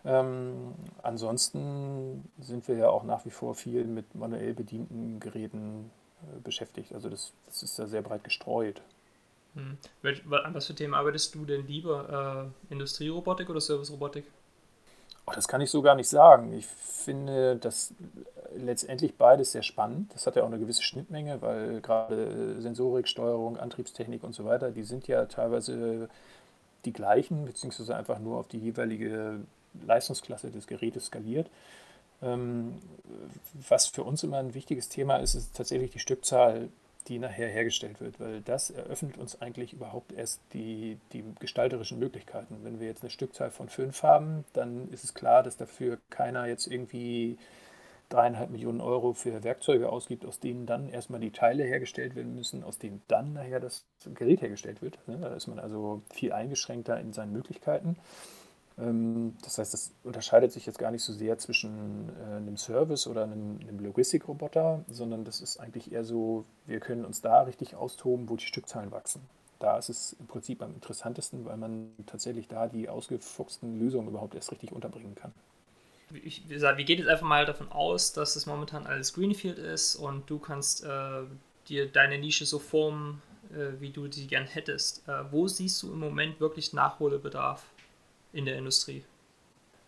Ähm, 0.04 0.74
ansonsten 1.02 2.30
sind 2.40 2.68
wir 2.68 2.76
ja 2.76 2.88
auch 2.88 3.04
nach 3.04 3.24
wie 3.24 3.30
vor 3.30 3.54
viel 3.54 3.84
mit 3.84 4.14
manuell 4.14 4.54
bedienten 4.54 5.20
Geräten 5.20 5.90
äh, 6.22 6.40
beschäftigt. 6.40 6.92
Also 6.94 7.08
das, 7.08 7.32
das 7.46 7.62
ist 7.62 7.78
ja 7.78 7.86
sehr 7.86 8.02
breit 8.02 8.24
gestreut. 8.24 8.80
Hm. 9.54 9.76
An 10.30 10.54
was 10.54 10.66
für 10.66 10.74
Themen 10.74 10.94
arbeitest 10.94 11.34
du 11.34 11.44
denn 11.44 11.66
lieber? 11.66 12.52
Äh, 12.70 12.72
Industrierobotik 12.72 13.50
oder 13.50 13.60
Servicerobotik? 13.60 14.24
Oh, 15.26 15.32
das 15.34 15.48
kann 15.48 15.60
ich 15.60 15.70
so 15.70 15.82
gar 15.82 15.94
nicht 15.94 16.08
sagen. 16.08 16.52
Ich 16.52 16.66
finde 16.66 17.56
das 17.56 17.92
letztendlich 18.56 19.16
beides 19.16 19.52
sehr 19.52 19.62
spannend. 19.62 20.14
Das 20.14 20.26
hat 20.26 20.36
ja 20.36 20.42
auch 20.42 20.46
eine 20.46 20.58
gewisse 20.58 20.82
Schnittmenge, 20.82 21.42
weil 21.42 21.80
gerade 21.80 22.60
Sensorik, 22.62 23.08
Steuerung, 23.08 23.58
Antriebstechnik 23.58 24.24
und 24.24 24.34
so 24.34 24.44
weiter, 24.44 24.70
die 24.70 24.84
sind 24.84 25.06
ja 25.06 25.26
teilweise 25.26 26.08
die 26.84 26.92
gleichen, 26.92 27.44
beziehungsweise 27.44 27.94
einfach 27.94 28.20
nur 28.20 28.38
auf 28.38 28.48
die 28.48 28.58
jeweilige 28.58 29.40
Leistungsklasse 29.86 30.50
des 30.50 30.66
Gerätes 30.66 31.06
skaliert. 31.06 31.48
Ähm, 32.22 32.78
was 33.68 33.86
für 33.86 34.02
uns 34.02 34.22
immer 34.22 34.38
ein 34.38 34.54
wichtiges 34.54 34.88
Thema 34.88 35.16
ist, 35.16 35.34
ist 35.34 35.56
tatsächlich 35.56 35.92
die 35.92 36.00
Stückzahl, 36.00 36.68
die 37.06 37.18
nachher 37.18 37.48
hergestellt 37.48 38.00
wird, 38.00 38.20
weil 38.20 38.40
das 38.42 38.70
eröffnet 38.70 39.16
uns 39.18 39.40
eigentlich 39.40 39.72
überhaupt 39.72 40.12
erst 40.12 40.40
die, 40.52 40.98
die 41.12 41.24
gestalterischen 41.40 41.98
Möglichkeiten. 41.98 42.58
Wenn 42.62 42.80
wir 42.80 42.86
jetzt 42.86 43.02
eine 43.02 43.10
Stückzahl 43.10 43.50
von 43.50 43.68
fünf 43.68 44.02
haben, 44.02 44.44
dann 44.52 44.88
ist 44.90 45.04
es 45.04 45.14
klar, 45.14 45.42
dass 45.42 45.56
dafür 45.56 45.98
keiner 46.10 46.46
jetzt 46.46 46.66
irgendwie 46.66 47.38
dreieinhalb 48.08 48.50
Millionen 48.50 48.80
Euro 48.80 49.12
für 49.12 49.44
Werkzeuge 49.44 49.90
ausgibt, 49.90 50.24
aus 50.24 50.40
denen 50.40 50.66
dann 50.66 50.88
erstmal 50.88 51.20
die 51.20 51.30
Teile 51.30 51.64
hergestellt 51.64 52.14
werden 52.14 52.34
müssen, 52.34 52.64
aus 52.64 52.78
denen 52.78 53.02
dann 53.08 53.34
nachher 53.34 53.60
das 53.60 53.84
Gerät 54.14 54.40
hergestellt 54.40 54.82
wird. 54.82 54.98
Da 55.06 55.34
ist 55.34 55.46
man 55.46 55.58
also 55.58 56.02
viel 56.12 56.32
eingeschränkter 56.32 56.98
in 57.00 57.12
seinen 57.12 57.32
Möglichkeiten. 57.32 57.96
Ähm, 58.80 59.36
das 59.42 59.58
heißt, 59.58 59.72
das 59.72 59.92
unterscheidet 60.04 60.52
sich 60.52 60.66
jetzt 60.66 60.78
gar 60.78 60.90
nicht 60.90 61.02
so 61.02 61.12
sehr 61.12 61.38
zwischen 61.38 62.10
äh, 62.20 62.36
einem 62.36 62.56
Service 62.56 63.06
oder 63.06 63.24
einem, 63.24 63.58
einem 63.60 63.78
Logistikroboter, 63.80 64.84
sondern 64.90 65.24
das 65.24 65.40
ist 65.40 65.58
eigentlich 65.58 65.92
eher 65.92 66.04
so, 66.04 66.44
wir 66.66 66.80
können 66.80 67.04
uns 67.04 67.20
da 67.20 67.42
richtig 67.42 67.74
austoben, 67.74 68.28
wo 68.28 68.36
die 68.36 68.46
Stückzahlen 68.46 68.90
wachsen. 68.90 69.22
da 69.58 69.76
ist 69.76 69.88
es 69.88 70.16
im 70.20 70.26
Prinzip 70.26 70.62
am 70.62 70.72
interessantesten, 70.74 71.44
weil 71.44 71.56
man 71.56 71.90
tatsächlich 72.06 72.46
da 72.46 72.68
die 72.68 72.88
ausgefuchsten 72.88 73.78
Lösungen 73.80 74.08
überhaupt 74.08 74.34
erst 74.36 74.52
richtig 74.52 74.70
unterbringen 74.72 75.16
kann. 75.16 75.32
Wir 76.10 76.22
gehen 76.84 76.98
jetzt 76.98 77.08
einfach 77.08 77.26
mal 77.26 77.44
davon 77.44 77.70
aus, 77.70 78.12
dass 78.12 78.36
es 78.36 78.46
momentan 78.46 78.86
alles 78.86 79.12
Greenfield 79.12 79.58
ist 79.58 79.96
und 79.96 80.30
du 80.30 80.38
kannst 80.38 80.84
äh, 80.84 81.24
dir 81.68 81.86
deine 81.86 82.18
Nische 82.18 82.46
so 82.46 82.58
formen, 82.58 83.20
äh, 83.50 83.78
wie 83.80 83.90
du 83.90 84.10
sie 84.10 84.26
gern 84.26 84.46
hättest. 84.46 85.06
Äh, 85.06 85.30
wo 85.30 85.48
siehst 85.48 85.82
du 85.82 85.92
im 85.92 85.98
Moment 85.98 86.40
wirklich 86.40 86.72
Nachholbedarf 86.72 87.66
in 88.32 88.44
der 88.44 88.56
Industrie? 88.56 89.04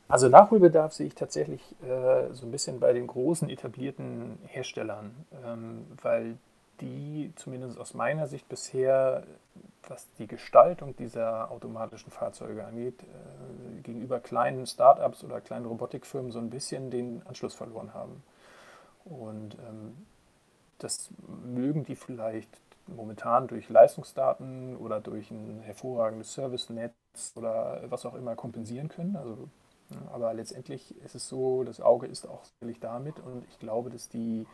Also 0.09 0.29
Nachholbedarf 0.29 0.93
sehe 0.93 1.07
ich 1.07 1.15
tatsächlich 1.15 1.63
äh, 1.83 2.33
so 2.33 2.45
ein 2.45 2.51
bisschen 2.51 2.81
bei 2.81 2.93
den 2.93 3.07
großen 3.07 3.49
etablierten 3.49 4.39
Herstellern, 4.47 5.15
ähm, 5.45 5.87
weil 6.03 6.37
die 6.81 7.33
zumindest 7.37 7.79
aus 7.79 7.95
meiner 7.95 8.27
Sicht 8.27 8.49
bisher, 8.49 9.23
was 9.87 10.09
die 10.19 10.27
Gestaltung 10.27 10.97
dieser 10.97 11.51
automatischen 11.51 12.11
Fahrzeuge 12.11 12.65
angeht, 12.65 13.03
äh, 13.03 13.83
gegenüber 13.83 14.19
kleinen 14.19 14.67
Startups 14.67 15.23
oder 15.23 15.41
kleinen 15.41 15.67
Robotikfirmen 15.67 16.33
so 16.33 16.41
ein 16.41 16.51
bisschen 16.51 16.91
den 16.91 17.23
Anschluss 17.27 17.55
verloren 17.55 17.95
haben. 17.95 18.23
Und 19.05 19.57
ähm, 19.69 20.07
das 20.79 21.11
mögen 21.45 21.85
die 21.85 21.95
vielleicht 21.97 22.51
momentan 22.89 23.47
durch 23.47 23.69
Leistungsdaten 23.69 24.77
oder 24.77 25.01
durch 25.01 25.31
ein 25.31 25.61
hervorragendes 25.63 26.33
Service-Netz 26.33 26.95
oder 27.37 27.83
was 27.89 28.07
auch 28.07 28.15
immer 28.15 28.37
kompensieren 28.37 28.89
können. 28.89 29.17
Also 29.17 29.49
aber 30.13 30.35
letztendlich 30.35 30.97
ist 31.05 31.15
es 31.15 31.29
so, 31.29 31.65
das 31.65 31.81
Auge 31.81 32.07
ist 32.07 32.27
auch 32.27 32.45
sicherlich 32.45 32.81
damit 32.81 33.19
und 33.19 33.45
ich 33.49 33.59
glaube, 33.59 33.91
dass 33.91 34.09
die 34.09 34.47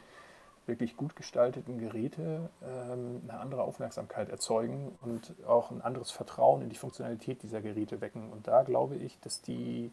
wirklich 0.66 0.96
gut 0.96 1.14
gestalteten 1.14 1.78
Geräte 1.78 2.50
ähm, 2.62 3.22
eine 3.28 3.38
andere 3.38 3.62
Aufmerksamkeit 3.62 4.30
erzeugen 4.30 4.98
und 5.00 5.34
auch 5.46 5.70
ein 5.70 5.80
anderes 5.80 6.10
Vertrauen 6.10 6.62
in 6.62 6.70
die 6.70 6.76
Funktionalität 6.76 7.42
dieser 7.42 7.60
Geräte 7.60 8.00
wecken. 8.00 8.32
Und 8.32 8.48
da 8.48 8.62
glaube 8.62 8.96
ich, 8.96 9.18
dass 9.20 9.42
die 9.42 9.92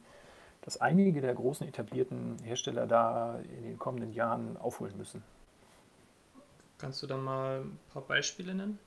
dass 0.62 0.80
einige 0.80 1.20
der 1.20 1.34
großen 1.36 1.68
etablierten 1.68 2.38
Hersteller 2.42 2.88
da 2.88 3.38
in 3.40 3.64
den 3.64 3.78
kommenden 3.78 4.14
Jahren 4.14 4.56
aufholen 4.56 4.96
müssen. 4.98 5.22
Kannst 6.78 7.04
du 7.04 7.08
da 7.08 7.18
mal 7.18 7.64
ein 7.64 7.80
paar 7.92 8.04
Beispiele 8.04 8.56
nennen? 8.56 8.80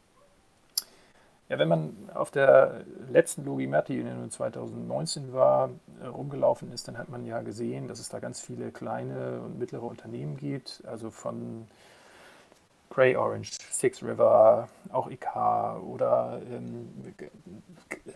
Ja, 1.49 1.59
wenn 1.61 1.69
man 1.69 2.11
auf 2.13 2.33
der 2.33 2.85
letzten 3.09 3.45
Logimatti, 3.45 4.03
die 4.03 4.31
2019 4.31 5.33
war, 5.33 5.71
äh, 6.03 6.07
rumgelaufen 6.07 6.73
ist, 6.73 6.89
dann 6.89 6.99
hat 6.99 7.09
man 7.09 7.25
ja 7.25 7.41
gesehen, 7.43 7.87
dass 7.87 8.01
es 8.01 8.09
da 8.09 8.19
ganz 8.19 8.41
viele 8.41 8.73
kleine 8.73 9.41
und 9.43 9.59
mittlere 9.59 9.85
Unternehmen 9.85 10.37
gibt, 10.37 10.83
also 10.87 11.11
von 11.11 11.69
Grey 12.91 13.15
Orange, 13.15 13.59
Six 13.71 14.03
River, 14.03 14.69
auch 14.91 15.09
IK 15.09 15.37
oder 15.87 16.41
ähm, 16.51 16.89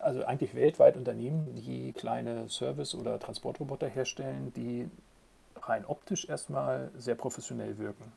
also 0.00 0.24
eigentlich 0.24 0.54
weltweit 0.54 0.96
Unternehmen, 0.96 1.54
die 1.54 1.92
kleine 1.92 2.48
Service- 2.48 2.96
oder 2.96 3.20
Transportroboter 3.20 3.86
herstellen, 3.86 4.52
die 4.56 4.90
rein 5.62 5.84
optisch 5.84 6.28
erstmal 6.28 6.90
sehr 6.96 7.14
professionell 7.14 7.78
wirken. 7.78 8.10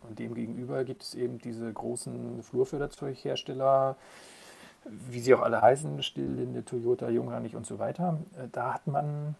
Und 0.00 0.18
demgegenüber 0.18 0.84
gibt 0.84 1.02
es 1.02 1.14
eben 1.14 1.38
diese 1.38 1.72
großen 1.72 2.42
Flurförderzeughersteller, 2.42 3.96
wie 5.08 5.20
sie 5.20 5.34
auch 5.34 5.42
alle 5.42 5.62
heißen, 5.62 6.02
Stilllinde, 6.02 6.64
Toyota, 6.64 7.08
Jungheinrich 7.08 7.56
und 7.56 7.66
so 7.66 7.78
weiter, 7.78 8.18
äh, 8.38 8.48
da 8.52 8.74
hat 8.74 8.86
man 8.86 9.34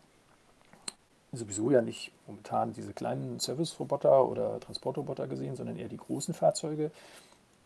sowieso 1.33 1.71
ja 1.71 1.83
nicht 1.83 2.13
momentan 2.27 2.73
diese 2.73 2.93
kleinen 2.93 3.41
Service-Roboter 3.41 4.27
oder 4.27 4.61
Transportroboter 4.61 5.27
gesehen, 5.27 5.57
sondern 5.57 5.77
eher 5.77 5.89
die 5.89 5.97
großen 5.97 6.35
Fahrzeuge. 6.35 6.91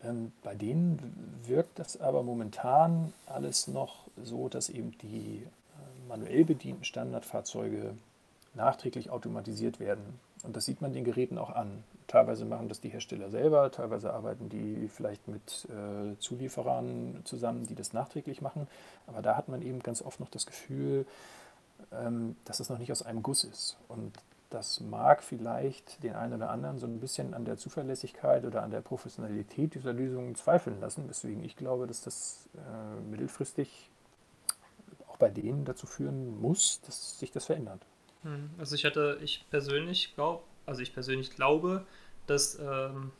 Ähm, 0.03 0.31
bei 0.43 0.55
denen 0.55 1.39
wirkt 1.45 1.79
das 1.79 1.99
aber 1.99 2.23
momentan 2.23 3.13
alles 3.27 3.67
noch 3.67 4.07
so, 4.21 4.49
dass 4.49 4.69
eben 4.69 4.97
die 4.99 5.43
äh, 5.43 6.09
manuell 6.09 6.45
bedienten 6.45 6.83
Standardfahrzeuge 6.83 7.93
nachträglich 8.53 9.09
automatisiert 9.09 9.79
werden. 9.79 10.19
Und 10.43 10.55
das 10.55 10.65
sieht 10.65 10.81
man 10.81 10.93
den 10.93 11.03
Geräten 11.03 11.37
auch 11.37 11.51
an. 11.51 11.83
Teilweise 12.11 12.43
machen 12.43 12.67
das 12.67 12.81
die 12.81 12.89
Hersteller 12.89 13.29
selber, 13.29 13.71
teilweise 13.71 14.11
arbeiten 14.11 14.49
die 14.49 14.89
vielleicht 14.89 15.29
mit 15.29 15.65
äh, 15.69 16.19
Zulieferern 16.19 17.21
zusammen, 17.23 17.67
die 17.67 17.73
das 17.73 17.93
nachträglich 17.93 18.41
machen. 18.41 18.67
Aber 19.07 19.21
da 19.21 19.37
hat 19.37 19.47
man 19.47 19.61
eben 19.61 19.79
ganz 19.79 20.01
oft 20.01 20.19
noch 20.19 20.27
das 20.29 20.45
Gefühl, 20.45 21.05
ähm, 21.93 22.35
dass 22.43 22.59
es 22.59 22.69
noch 22.69 22.79
nicht 22.79 22.91
aus 22.91 23.01
einem 23.01 23.23
Guss 23.23 23.45
ist. 23.45 23.77
Und 23.87 24.11
das 24.49 24.81
mag 24.81 25.23
vielleicht 25.23 26.03
den 26.03 26.15
einen 26.15 26.33
oder 26.33 26.49
anderen 26.49 26.79
so 26.79 26.85
ein 26.85 26.99
bisschen 26.99 27.33
an 27.33 27.45
der 27.45 27.55
Zuverlässigkeit 27.55 28.43
oder 28.43 28.61
an 28.61 28.71
der 28.71 28.81
Professionalität 28.81 29.73
dieser 29.73 29.93
Lösungen 29.93 30.35
zweifeln 30.35 30.81
lassen. 30.81 31.05
Deswegen 31.07 31.45
ich 31.45 31.55
glaube, 31.55 31.87
dass 31.87 32.01
das 32.01 32.49
äh, 32.57 33.09
mittelfristig 33.09 33.89
auch 35.07 35.15
bei 35.15 35.29
denen 35.29 35.63
dazu 35.63 35.87
führen 35.87 36.41
muss, 36.41 36.81
dass 36.81 37.19
sich 37.19 37.31
das 37.31 37.45
verändert. 37.45 37.79
Hm, 38.23 38.49
also 38.57 38.75
ich 38.75 38.83
hatte, 38.83 39.17
ich 39.21 39.45
persönlich 39.49 40.13
glaube, 40.13 40.43
also 40.71 40.81
ich 40.81 40.93
persönlich 40.93 41.35
glaube, 41.35 41.85
dass 42.27 42.57
ähm, 42.57 43.11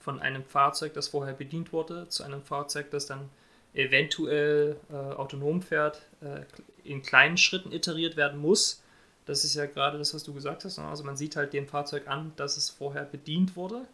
von 0.00 0.20
einem 0.20 0.44
Fahrzeug, 0.44 0.92
das 0.92 1.08
vorher 1.08 1.32
bedient 1.32 1.72
wurde, 1.72 2.08
zu 2.08 2.24
einem 2.24 2.42
Fahrzeug, 2.42 2.90
das 2.90 3.06
dann 3.06 3.30
eventuell 3.72 4.76
äh, 4.90 4.94
autonom 4.94 5.62
fährt, 5.62 6.02
äh, 6.20 6.42
in 6.84 7.00
kleinen 7.00 7.38
Schritten 7.38 7.72
iteriert 7.72 8.16
werden 8.16 8.38
muss. 8.38 8.82
Das 9.24 9.44
ist 9.44 9.54
ja 9.54 9.64
gerade 9.64 9.96
das, 9.96 10.12
was 10.12 10.24
du 10.24 10.34
gesagt 10.34 10.66
hast. 10.66 10.76
Ne? 10.76 10.84
Also 10.84 11.04
man 11.04 11.16
sieht 11.16 11.36
halt 11.36 11.54
dem 11.54 11.66
Fahrzeug 11.66 12.06
an, 12.06 12.32
dass 12.36 12.58
es 12.58 12.68
vorher 12.68 13.04
bedient 13.04 13.56
wurde. 13.56 13.86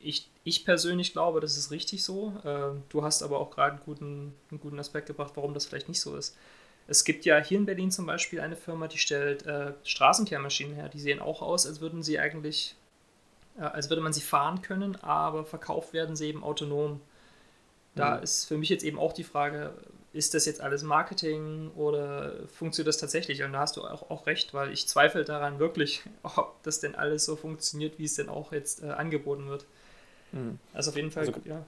Ich, 0.00 0.28
ich 0.42 0.64
persönlich 0.64 1.12
glaube, 1.12 1.38
das 1.38 1.56
ist 1.56 1.70
richtig 1.70 2.02
so. 2.02 2.32
Äh, 2.42 2.80
du 2.88 3.04
hast 3.04 3.22
aber 3.22 3.38
auch 3.38 3.52
gerade 3.52 3.76
einen 3.76 3.84
guten, 3.84 4.34
einen 4.50 4.58
guten 4.58 4.80
Aspekt 4.80 5.06
gebracht, 5.06 5.34
warum 5.36 5.54
das 5.54 5.66
vielleicht 5.66 5.88
nicht 5.88 6.00
so 6.00 6.16
ist. 6.16 6.36
Es 6.88 7.04
gibt 7.04 7.24
ja 7.24 7.38
hier 7.38 7.58
in 7.58 7.66
Berlin 7.66 7.90
zum 7.90 8.06
Beispiel 8.06 8.40
eine 8.40 8.56
Firma, 8.56 8.88
die 8.88 8.98
stellt 8.98 9.46
äh, 9.46 9.72
Straßenkehrmaschinen 9.84 10.74
her. 10.74 10.88
Die 10.88 11.00
sehen 11.00 11.20
auch 11.20 11.42
aus, 11.42 11.66
als 11.66 11.80
würden 11.80 12.02
sie 12.02 12.18
eigentlich, 12.18 12.74
äh, 13.58 13.62
als 13.62 13.88
würde 13.88 14.02
man 14.02 14.12
sie 14.12 14.20
fahren 14.20 14.62
können, 14.62 14.96
aber 14.96 15.44
verkauft 15.44 15.92
werden 15.92 16.16
sie 16.16 16.26
eben 16.26 16.42
autonom. 16.42 17.00
Da 17.94 18.16
mhm. 18.16 18.22
ist 18.22 18.46
für 18.46 18.56
mich 18.56 18.68
jetzt 18.68 18.84
eben 18.84 18.98
auch 18.98 19.12
die 19.12 19.24
Frage, 19.24 19.74
ist 20.12 20.34
das 20.34 20.44
jetzt 20.44 20.60
alles 20.60 20.82
Marketing 20.82 21.70
oder 21.74 22.46
funktioniert 22.48 22.88
das 22.88 22.98
tatsächlich? 22.98 23.42
Und 23.42 23.52
da 23.52 23.60
hast 23.60 23.76
du 23.76 23.82
auch, 23.82 24.10
auch 24.10 24.26
recht, 24.26 24.52
weil 24.52 24.72
ich 24.72 24.86
zweifle 24.86 25.24
daran 25.24 25.58
wirklich, 25.58 26.02
ob 26.22 26.62
das 26.62 26.80
denn 26.80 26.94
alles 26.94 27.24
so 27.24 27.36
funktioniert, 27.36 27.98
wie 27.98 28.04
es 28.04 28.14
denn 28.14 28.28
auch 28.28 28.52
jetzt 28.52 28.82
äh, 28.82 28.90
angeboten 28.90 29.48
wird. 29.48 29.66
Mhm. 30.32 30.58
Also 30.74 30.90
auf 30.90 30.96
jeden 30.96 31.10
Fall, 31.10 31.26
also, 31.26 31.40
ja. 31.44 31.64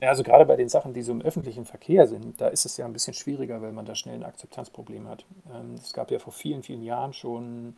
Ja, 0.00 0.10
also 0.10 0.22
gerade 0.22 0.44
bei 0.44 0.56
den 0.56 0.68
Sachen, 0.68 0.92
die 0.92 1.02
so 1.02 1.12
im 1.12 1.22
öffentlichen 1.22 1.64
Verkehr 1.64 2.06
sind, 2.06 2.40
da 2.40 2.48
ist 2.48 2.66
es 2.66 2.76
ja 2.76 2.84
ein 2.84 2.92
bisschen 2.92 3.14
schwieriger, 3.14 3.62
weil 3.62 3.72
man 3.72 3.86
da 3.86 3.94
schnell 3.94 4.16
ein 4.16 4.24
Akzeptanzproblem 4.24 5.08
hat. 5.08 5.24
Ähm, 5.54 5.74
es 5.74 5.94
gab 5.94 6.10
ja 6.10 6.18
vor 6.18 6.34
vielen, 6.34 6.62
vielen 6.62 6.82
Jahren 6.82 7.14
schon 7.14 7.76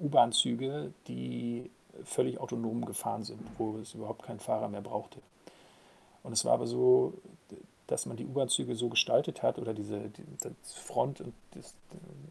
U-Bahn-Züge, 0.00 0.92
die 1.06 1.70
völlig 2.04 2.40
autonom 2.40 2.84
gefahren 2.84 3.24
sind, 3.24 3.40
wo 3.58 3.76
es 3.78 3.94
überhaupt 3.94 4.22
keinen 4.24 4.40
Fahrer 4.40 4.68
mehr 4.68 4.80
brauchte. 4.80 5.20
Und 6.22 6.32
es 6.32 6.44
war 6.44 6.54
aber 6.54 6.66
so, 6.66 7.14
dass 7.90 8.06
man 8.06 8.16
die 8.16 8.24
U-Bahn-Züge 8.24 8.76
so 8.76 8.88
gestaltet 8.88 9.42
hat 9.42 9.58
oder 9.58 9.74
diese 9.74 9.98
die, 9.98 10.24
das 10.38 10.74
Front 10.74 11.20
und 11.20 11.34
das, 11.52 11.74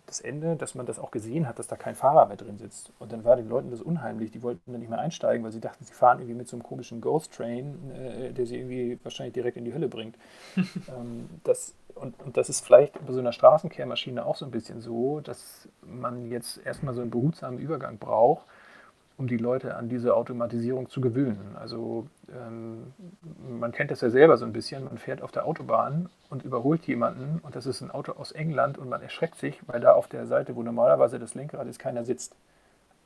das, 0.05 0.21
Ende, 0.21 0.55
dass 0.55 0.73
man 0.73 0.85
das 0.85 0.99
auch 0.99 1.11
gesehen 1.11 1.47
hat, 1.47 1.59
dass 1.59 1.67
da 1.67 1.75
kein 1.75 1.95
Fahrer 1.95 2.27
mehr 2.27 2.37
drin 2.37 2.57
sitzt. 2.57 2.93
Und 2.97 3.11
dann 3.11 3.25
war 3.25 3.35
den 3.35 3.49
Leuten 3.49 3.69
das 3.69 3.81
unheimlich. 3.81 4.31
Die 4.31 4.41
wollten 4.41 4.71
dann 4.71 4.79
nicht 4.79 4.89
mehr 4.89 4.99
einsteigen, 4.99 5.43
weil 5.43 5.51
sie 5.51 5.59
dachten, 5.59 5.83
sie 5.83 5.93
fahren 5.93 6.19
irgendwie 6.19 6.35
mit 6.35 6.47
so 6.47 6.55
einem 6.55 6.63
komischen 6.63 7.01
Ghost 7.01 7.33
Train, 7.33 7.91
äh, 7.91 8.31
der 8.31 8.45
sie 8.45 8.57
irgendwie 8.57 8.97
wahrscheinlich 9.03 9.33
direkt 9.33 9.57
in 9.57 9.65
die 9.65 9.73
Hölle 9.73 9.89
bringt. 9.89 10.15
ähm, 10.55 11.29
das, 11.43 11.73
und, 11.95 12.17
und 12.21 12.37
das 12.37 12.47
ist 12.47 12.65
vielleicht 12.65 13.05
bei 13.05 13.11
so 13.11 13.19
einer 13.19 13.33
Straßenkehrmaschine 13.33 14.25
auch 14.25 14.37
so 14.37 14.45
ein 14.45 14.51
bisschen 14.51 14.79
so, 14.79 15.19
dass 15.19 15.67
man 15.81 16.25
jetzt 16.25 16.65
erstmal 16.65 16.93
so 16.93 17.01
einen 17.01 17.11
behutsamen 17.11 17.59
Übergang 17.59 17.97
braucht 17.97 18.45
um 19.19 19.27
die 19.27 19.37
Leute 19.37 19.75
an 19.75 19.89
diese 19.89 20.15
Automatisierung 20.15 20.89
zu 20.89 21.01
gewöhnen. 21.01 21.57
Also 21.59 22.07
ähm, 22.33 22.93
man 23.59 23.73
kennt 23.73 23.91
das 23.91 23.99
ja 23.99 24.09
selber 24.09 24.37
so 24.37 24.45
ein 24.45 24.53
bisschen, 24.53 24.85
man 24.85 24.97
fährt 24.97 25.21
auf 25.21 25.31
der 25.33 25.45
Autobahn 25.45 26.09
und 26.29 26.43
überholt 26.43 26.87
jemanden 26.87 27.39
und 27.43 27.53
das 27.53 27.65
ist 27.65 27.81
ein 27.81 27.91
Auto 27.91 28.13
aus 28.13 28.31
England 28.31 28.77
und 28.77 28.87
man 28.87 29.01
erschreckt 29.01 29.35
sich, 29.35 29.59
weil 29.67 29.81
da 29.81 29.91
auf 29.91 30.07
der 30.07 30.25
Seite, 30.25 30.55
wo 30.55 30.63
normalerweise 30.63 31.19
das 31.19 31.35
Lenkrad 31.35 31.67
ist, 31.67 31.79
keiner 31.79 32.05
sitzt. 32.05 32.33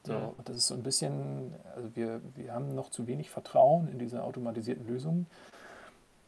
So, 0.05 0.13
und 0.37 0.47
das 0.47 0.57
ist 0.57 0.67
so 0.67 0.75
ein 0.75 0.83
bisschen, 0.83 1.55
also 1.75 1.89
wir, 1.95 2.21
wir 2.35 2.53
haben 2.53 2.75
noch 2.75 2.89
zu 2.89 3.07
wenig 3.07 3.31
Vertrauen 3.31 3.87
in 3.87 3.97
diese 3.97 4.21
automatisierten 4.23 4.85
Lösungen. 4.85 5.25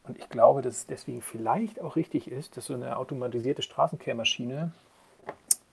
Und 0.02 0.18
ich 0.18 0.28
glaube, 0.28 0.62
dass 0.62 0.78
es 0.78 0.86
deswegen 0.86 1.20
vielleicht 1.20 1.80
auch 1.80 1.94
richtig 1.94 2.30
ist, 2.30 2.56
dass 2.56 2.66
so 2.66 2.74
eine 2.74 2.96
automatisierte 2.96 3.62
Straßenkehrmaschine 3.62 4.72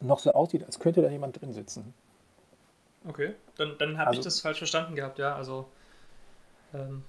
noch 0.01 0.19
so 0.19 0.33
aussieht, 0.33 0.65
als 0.65 0.79
könnte 0.79 1.01
da 1.01 1.09
jemand 1.09 1.41
drin 1.41 1.53
sitzen. 1.53 1.93
Okay, 3.05 3.35
dann, 3.57 3.77
dann 3.77 3.97
habe 3.97 4.09
also, 4.09 4.19
ich 4.19 4.23
das 4.23 4.39
falsch 4.39 4.59
verstanden 4.59 4.95
gehabt, 4.95 5.19
ja. 5.19 5.35
Also, 5.35 5.69
ähm, 6.73 7.03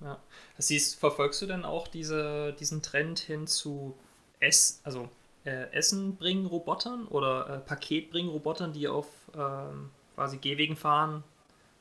ja. 0.00 0.18
Das 0.56 0.70
heißt, 0.70 0.98
verfolgst 0.98 1.42
du 1.42 1.46
denn 1.46 1.64
auch 1.64 1.88
diese, 1.88 2.54
diesen 2.54 2.82
Trend 2.82 3.18
hin 3.18 3.46
zu 3.46 3.96
Ess, 4.40 4.80
also 4.84 5.08
äh, 5.44 5.70
Essen 5.72 6.16
bringen 6.16 6.46
Robotern 6.46 7.06
oder 7.06 7.48
äh, 7.48 7.58
Paket 7.58 8.10
bringen 8.10 8.30
Robotern, 8.30 8.72
die 8.72 8.88
auf 8.88 9.06
ähm, 9.36 9.90
quasi 10.14 10.38
Gehwegen 10.38 10.76
fahren 10.76 11.22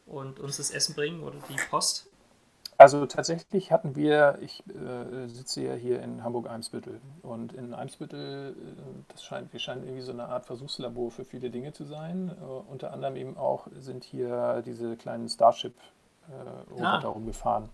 und 0.05 0.39
uns 0.39 0.57
das 0.57 0.71
Essen 0.71 0.95
bringen 0.95 1.23
oder 1.23 1.37
die 1.49 1.55
Post? 1.69 2.07
Also 2.83 3.05
tatsächlich 3.05 3.71
hatten 3.71 3.95
wir, 3.95 4.39
ich 4.41 4.61
äh, 4.67 5.29
sitze 5.29 5.61
ja 5.61 5.73
hier 5.73 6.01
in 6.01 6.21
Hamburg-Eimsbüttel 6.21 6.99
und 7.21 7.53
in 7.53 7.73
Eimsbüttel, 7.73 8.49
äh, 8.49 8.53
das 9.07 9.23
scheint, 9.23 9.53
wir 9.53 9.61
scheinen 9.61 9.85
irgendwie 9.85 10.01
so 10.01 10.11
eine 10.11 10.25
Art 10.25 10.45
Versuchslabor 10.45 11.09
für 11.09 11.23
viele 11.23 11.49
Dinge 11.49 11.71
zu 11.71 11.85
sein. 11.85 12.29
Äh, 12.29 12.43
unter 12.69 12.91
anderem 12.91 13.15
eben 13.15 13.37
auch 13.37 13.67
sind 13.79 14.03
hier 14.03 14.61
diese 14.65 14.97
kleinen 14.97 15.29
Starship-Roboter 15.29 16.81
äh, 16.81 17.05
ah. 17.05 17.07
rumgefahren. 17.07 17.69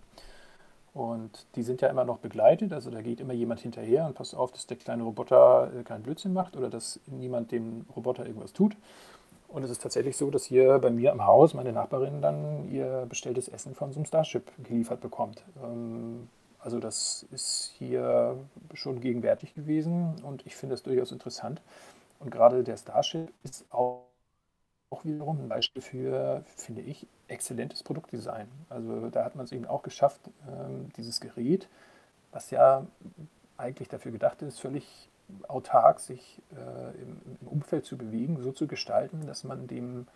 Und 0.94 1.44
die 1.56 1.64
sind 1.64 1.80
ja 1.80 1.88
immer 1.88 2.04
noch 2.04 2.18
begleitet, 2.18 2.72
also 2.72 2.88
da 2.92 3.02
geht 3.02 3.18
immer 3.18 3.32
jemand 3.32 3.58
hinterher 3.58 4.06
und 4.06 4.14
passt 4.14 4.36
auf, 4.36 4.52
dass 4.52 4.68
der 4.68 4.76
kleine 4.76 5.02
Roboter 5.02 5.72
äh, 5.76 5.82
keinen 5.82 6.04
Blödsinn 6.04 6.32
macht 6.32 6.56
oder 6.56 6.70
dass 6.70 7.00
niemand 7.06 7.50
dem 7.50 7.84
Roboter 7.96 8.26
irgendwas 8.26 8.52
tut. 8.52 8.76
Und 9.50 9.64
es 9.64 9.70
ist 9.70 9.82
tatsächlich 9.82 10.16
so, 10.16 10.30
dass 10.30 10.44
hier 10.44 10.78
bei 10.78 10.90
mir 10.90 11.10
im 11.10 11.26
Haus 11.26 11.54
meine 11.54 11.72
Nachbarin 11.72 12.22
dann 12.22 12.70
ihr 12.70 13.04
bestelltes 13.08 13.48
Essen 13.48 13.74
von 13.74 13.92
so 13.92 13.98
einem 13.98 14.06
Starship 14.06 14.44
geliefert 14.62 15.00
bekommt. 15.00 15.44
Ähm, 15.62 16.28
also 16.60 16.78
das 16.78 17.26
ist 17.32 17.72
hier 17.76 18.36
schon 18.74 19.00
gegenwärtig 19.00 19.54
gewesen 19.54 20.22
und 20.22 20.46
ich 20.46 20.54
finde 20.54 20.74
das 20.74 20.82
durchaus 20.84 21.10
interessant. 21.10 21.62
Und 22.20 22.30
gerade 22.30 22.62
der 22.62 22.76
Starship 22.76 23.32
ist 23.42 23.64
auch, 23.70 24.04
auch 24.90 25.04
wiederum 25.04 25.40
ein 25.40 25.48
Beispiel 25.48 25.82
für, 25.82 26.44
finde 26.56 26.82
ich, 26.82 27.06
exzellentes 27.26 27.82
Produktdesign. 27.82 28.46
Also 28.68 29.08
da 29.08 29.24
hat 29.24 29.34
man 29.34 29.46
es 29.46 29.52
eben 29.52 29.66
auch 29.66 29.82
geschafft, 29.82 30.20
ähm, 30.46 30.90
dieses 30.96 31.20
Gerät, 31.20 31.68
was 32.30 32.50
ja 32.50 32.86
eigentlich 33.56 33.88
dafür 33.88 34.12
gedacht 34.12 34.42
ist, 34.42 34.60
völlig 34.60 35.09
autark 35.48 36.00
sich 36.00 36.42
äh, 36.52 37.00
im, 37.00 37.20
im, 37.40 37.48
Umfeld 37.48 37.84
zu 37.84 37.96
bewegen, 37.96 38.42
so 38.42 38.52
zu 38.52 38.66
gestalten, 38.66 39.26
dass 39.26 39.44
man 39.44 39.66
dem 39.66 40.06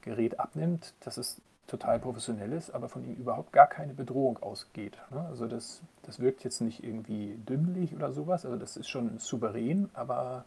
Gerät 0.00 0.40
abnimmt, 0.40 0.94
dass 1.00 1.16
es 1.16 1.40
total 1.66 2.00
professionell 2.00 2.52
ist, 2.52 2.70
aber 2.70 2.88
von 2.88 3.04
ihm 3.04 3.14
überhaupt 3.14 3.52
gar 3.52 3.68
keine 3.68 3.94
Bedrohung 3.94 4.42
ausgeht. 4.42 4.98
Ne? 5.10 5.24
Also 5.28 5.46
das, 5.46 5.80
das 6.02 6.18
wirkt 6.18 6.44
jetzt 6.44 6.60
nicht 6.60 6.82
irgendwie 6.82 7.36
dümmlich 7.48 7.94
oder 7.94 8.12
sowas, 8.12 8.44
also 8.44 8.58
das 8.58 8.76
ist 8.76 8.88
schon 8.88 9.18
souverän, 9.18 9.88
aber 9.94 10.44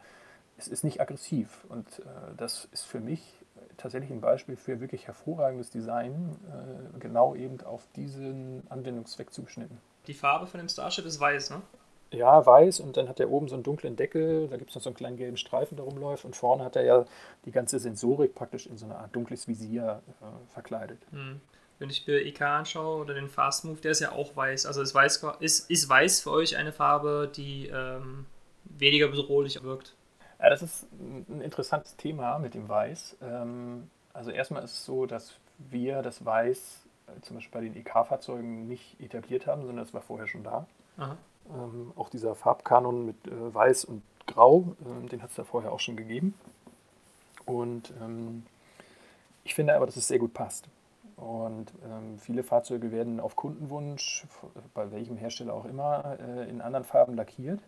es 0.58 0.67
ist 0.67 0.84
nicht 0.84 1.01
aggressiv. 1.01 1.65
Und 1.69 1.99
äh, 1.99 2.04
das 2.38 2.67
ist 2.71 2.84
für 2.84 2.99
mich 2.99 3.45
tatsächlich 3.78 4.12
ein 4.12 4.21
Beispiel 4.21 4.56
für 4.56 4.80
wirklich 4.80 5.08
hervorragendes 5.08 5.69
Design, 5.69 6.36
äh, 6.47 6.99
genau 6.99 7.36
eben 7.36 7.62
auf 7.62 7.88
diesen 7.95 8.63
Anwendungszweck 8.69 9.32
zugeschnitten. 9.32 9.78
Die 10.08 10.13
Farbe 10.13 10.47
von 10.47 10.60
dem 10.60 10.69
Starship 10.69 11.06
ist 11.06 11.19
weiß, 11.19 11.49
ne? 11.51 11.62
Ja, 12.12 12.46
weiß 12.46 12.80
und 12.80 12.98
dann 12.98 13.10
hat 13.10 13.20
er 13.20 13.30
oben 13.30 13.48
so 13.48 13.56
einen 13.56 13.63
dunklen 13.63 13.96
Deckel, 13.96 14.48
da 14.48 14.58
gibt 14.58 14.70
es 14.70 14.76
noch 14.76 14.82
so 14.82 14.89
einen 14.89 14.96
kleinen 14.96 15.18
gelben 15.18 15.38
Streifen, 15.38 15.76
der 15.76 15.86
rumläuft 15.86 16.24
und 16.24 16.36
vorne 16.36 16.63
hat 16.63 16.76
er 16.76 16.84
ja 16.84 17.06
die 17.46 17.52
ganze 17.52 17.80
Sensorik 17.80 18.36
praktisch 18.36 18.68
in 18.68 18.78
so 18.78 18.86
eine 18.86 18.96
Art 18.96 19.15
dunkles 19.15 19.48
Visier 19.48 20.02
äh, 20.22 20.54
verkleidet. 20.54 21.00
Hm. 21.12 21.41
Wenn 21.78 21.89
ich 21.89 22.08
mir 22.08 22.26
EK 22.26 22.41
anschaue 22.41 23.02
oder 23.02 23.13
den 23.13 23.28
Fast 23.28 23.65
Move, 23.65 23.82
der 23.82 23.91
ist 23.91 24.00
ja 24.00 24.13
auch 24.13 24.36
weiß. 24.36 24.65
Also 24.65 24.82
ist 24.82 24.96
weiß, 24.96 25.26
ist, 25.41 25.70
ist 25.70 25.89
weiß 25.89 26.22
für 26.22 26.32
euch 26.32 26.56
eine 26.56 26.72
Farbe, 26.72 27.30
die 27.36 27.68
ähm, 27.68 28.26
weniger 28.63 29.10
bedrohlich 29.10 29.62
wirkt? 29.62 29.94
Ja, 30.39 30.50
das 30.50 30.62
ist 30.62 30.88
ein 30.94 31.41
interessantes 31.41 31.98
Thema 31.98 32.39
mit 32.39 32.54
dem 32.54 32.70
Weiß. 32.70 33.18
Ähm, 33.22 33.89
also 34.13 34.32
erstmal 34.32 34.63
ist 34.63 34.72
es 34.72 34.86
so, 34.86 35.06
dass 35.06 35.34
wir 35.58 36.02
das 36.02 36.24
Weiß 36.24 36.86
äh, 37.08 37.22
zum 37.22 37.38
Beispiel 37.38 37.62
bei 37.62 37.68
den 37.68 37.76
EK-Fahrzeugen 37.76 38.68
nicht 38.68 39.00
etabliert 39.02 39.48
haben, 39.48 39.65
sondern 39.65 39.84
es 39.84 39.94
war 39.94 40.02
vorher 40.02 40.28
schon 40.28 40.44
da. 40.44 40.65
Aha. 40.98 41.18
Ähm, 41.49 41.91
auch 41.95 42.10
dieser 42.10 42.36
Farbkanon 42.36 43.05
mit 43.05 43.27
äh, 43.27 43.53
Weiß 43.53 43.86
und 43.86 44.01
Grau, 44.27 44.75
äh, 44.81 45.08
den 45.08 45.21
hat 45.21 45.29
es 45.29 45.36
da 45.36 45.43
vorher 45.43 45.71
auch 45.71 45.79
schon 45.79 45.95
gegeben. 45.95 46.34
Und 47.45 47.93
ähm, 48.01 48.43
ich 49.43 49.53
finde 49.53 49.75
aber, 49.75 49.86
dass 49.86 49.95
es 49.95 50.08
sehr 50.08 50.19
gut 50.19 50.34
passt. 50.34 50.67
Und 51.17 51.71
ähm, 51.86 52.19
viele 52.19 52.43
Fahrzeuge 52.43 52.91
werden 52.91 53.19
auf 53.19 53.36
Kundenwunsch, 53.36 54.25
bei 54.73 54.91
welchem 54.91 55.15
Hersteller 55.17 55.53
auch 55.53 55.65
immer, 55.65 56.17
äh, 56.19 56.49
in 56.49 56.62
anderen 56.62 56.84
Farben 56.84 57.15
lackiert. 57.15 57.62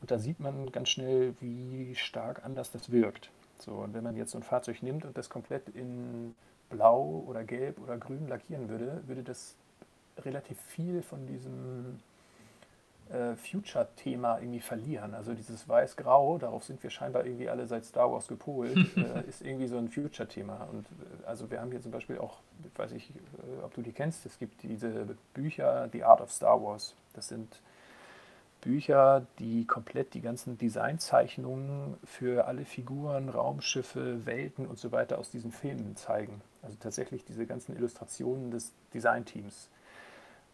Und 0.00 0.10
da 0.10 0.18
sieht 0.18 0.40
man 0.40 0.72
ganz 0.72 0.88
schnell, 0.88 1.34
wie 1.40 1.94
stark 1.96 2.44
anders 2.44 2.70
das 2.70 2.90
wirkt. 2.90 3.30
So, 3.58 3.72
und 3.72 3.94
wenn 3.94 4.02
man 4.02 4.16
jetzt 4.16 4.32
so 4.32 4.38
ein 4.38 4.42
Fahrzeug 4.42 4.82
nimmt 4.82 5.04
und 5.04 5.16
das 5.16 5.28
komplett 5.28 5.68
in 5.68 6.34
Blau 6.70 7.24
oder 7.26 7.44
Gelb 7.44 7.78
oder 7.80 7.98
Grün 7.98 8.26
lackieren 8.26 8.68
würde, 8.68 9.02
würde 9.06 9.22
das 9.22 9.54
relativ 10.18 10.58
viel 10.62 11.02
von 11.02 11.26
diesem 11.26 12.00
äh, 13.12 13.36
Future-Thema 13.36 14.38
irgendwie 14.38 14.60
verlieren. 14.60 15.14
Also 15.14 15.34
dieses 15.34 15.68
Weiß-Grau, 15.68 16.38
darauf 16.38 16.64
sind 16.64 16.82
wir 16.82 16.90
scheinbar 16.90 17.24
irgendwie 17.26 17.48
alle 17.48 17.66
seit 17.66 17.84
Star 17.84 18.10
Wars 18.10 18.26
gepolt, 18.26 18.76
äh, 18.96 19.28
ist 19.28 19.42
irgendwie 19.42 19.66
so 19.66 19.76
ein 19.76 19.88
Future-Thema. 19.88 20.68
Und 20.72 20.86
äh, 20.86 21.26
also 21.26 21.50
wir 21.50 21.60
haben 21.60 21.70
hier 21.70 21.80
zum 21.80 21.92
Beispiel 21.92 22.18
auch, 22.18 22.38
weiß 22.76 22.92
ich, 22.92 23.10
äh, 23.10 23.62
ob 23.62 23.74
du 23.74 23.82
die 23.82 23.92
kennst, 23.92 24.24
es 24.26 24.38
gibt 24.38 24.62
diese 24.62 25.06
Bücher 25.34 25.88
The 25.92 26.04
Art 26.04 26.20
of 26.20 26.30
Star 26.30 26.62
Wars. 26.62 26.94
Das 27.14 27.28
sind 27.28 27.60
Bücher, 28.62 29.26
die 29.38 29.66
komplett 29.66 30.14
die 30.14 30.20
ganzen 30.20 30.56
Designzeichnungen 30.56 31.96
für 32.04 32.46
alle 32.46 32.64
Figuren, 32.64 33.28
Raumschiffe, 33.28 34.24
Welten 34.24 34.66
und 34.66 34.78
so 34.78 34.92
weiter 34.92 35.18
aus 35.18 35.30
diesen 35.30 35.52
Filmen 35.52 35.96
zeigen. 35.96 36.40
Also 36.62 36.76
tatsächlich 36.80 37.24
diese 37.24 37.44
ganzen 37.44 37.76
Illustrationen 37.76 38.50
des 38.50 38.72
Designteams. 38.94 39.68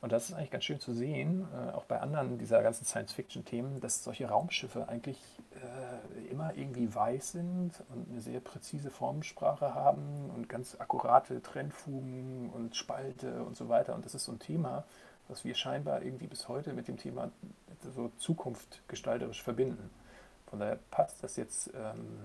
Und 0.01 0.13
das 0.13 0.29
ist 0.29 0.35
eigentlich 0.35 0.51
ganz 0.51 0.65
schön 0.65 0.79
zu 0.79 0.95
sehen, 0.95 1.49
äh, 1.53 1.73
auch 1.73 1.85
bei 1.85 2.01
anderen 2.01 2.39
dieser 2.39 2.63
ganzen 2.63 2.85
Science-Fiction-Themen, 2.85 3.81
dass 3.81 4.05
solche 4.05 4.29
Raumschiffe 4.29 4.89
eigentlich 4.89 5.19
äh, 5.57 6.31
immer 6.31 6.55
irgendwie 6.57 6.95
weiß 6.95 7.33
sind 7.33 7.73
und 7.89 8.09
eine 8.11 8.21
sehr 8.21 8.39
präzise 8.39 8.91
Formensprache 8.91 9.75
haben 9.75 10.31
und 10.35 10.49
ganz 10.49 10.77
akkurate 10.79 11.43
Trennfugen 11.43 12.51
und 12.51 12.77
Spalte 12.77 13.43
und 13.43 13.57
so 13.57 13.69
weiter. 13.69 13.97
Und 13.97 14.05
das 14.05 14.15
ist 14.15 14.25
so 14.25 14.33
ein 14.33 14.39
Thema, 14.39 14.85
was 15.27 15.45
wir 15.45 15.55
scheinbar 15.55 16.03
irgendwie 16.03 16.29
bis 16.29 16.49
heute 16.49 16.73
mit 16.73 16.87
dem 16.87 16.97
Thema 16.97 17.31
so 17.95 18.11
Zukunft 18.19 18.83
gestalterisch 18.89 19.43
verbinden. 19.43 19.91
Von 20.47 20.61
daher 20.61 20.79
passt 20.91 21.23
das 21.23 21.37
jetzt 21.37 21.71
ähm, 21.75 22.19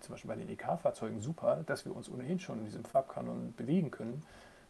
zum 0.00 0.14
Beispiel 0.14 0.28
bei 0.28 0.36
den 0.36 0.48
EK-Fahrzeugen 0.48 1.20
super, 1.20 1.62
dass 1.66 1.84
wir 1.84 1.94
uns 1.94 2.08
ohnehin 2.08 2.40
schon 2.40 2.58
in 2.58 2.64
diesem 2.64 2.84
Farbkanon 2.84 3.54
bewegen 3.56 3.90
können. 3.90 4.24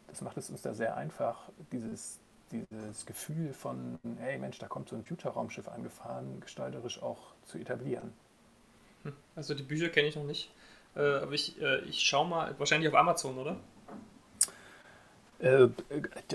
Das 0.07 0.21
macht 0.21 0.37
es 0.37 0.49
uns 0.49 0.61
da 0.61 0.73
sehr 0.73 0.97
einfach, 0.97 1.49
dieses 1.71 2.19
dieses 2.51 3.05
Gefühl 3.05 3.53
von, 3.53 3.99
hey 4.19 4.37
Mensch, 4.37 4.59
da 4.59 4.67
kommt 4.67 4.89
so 4.89 4.95
ein 4.95 5.03
Future-Raumschiff 5.03 5.67
angefahren, 5.67 6.39
gestalterisch 6.41 7.01
auch 7.01 7.33
zu 7.45 7.57
etablieren. 7.57 8.13
Hm, 9.03 9.13
also 9.35 9.53
die 9.53 9.63
Bücher 9.63 9.89
kenne 9.89 10.07
ich 10.07 10.15
noch 10.15 10.23
nicht, 10.23 10.51
äh, 10.95 10.99
aber 10.99 11.31
ich, 11.31 11.59
äh, 11.61 11.79
ich 11.81 12.01
schaue 12.01 12.27
mal, 12.27 12.55
wahrscheinlich 12.59 12.89
auf 12.89 12.95
Amazon, 12.95 13.37
oder? 13.37 13.57
Äh, 15.39 15.69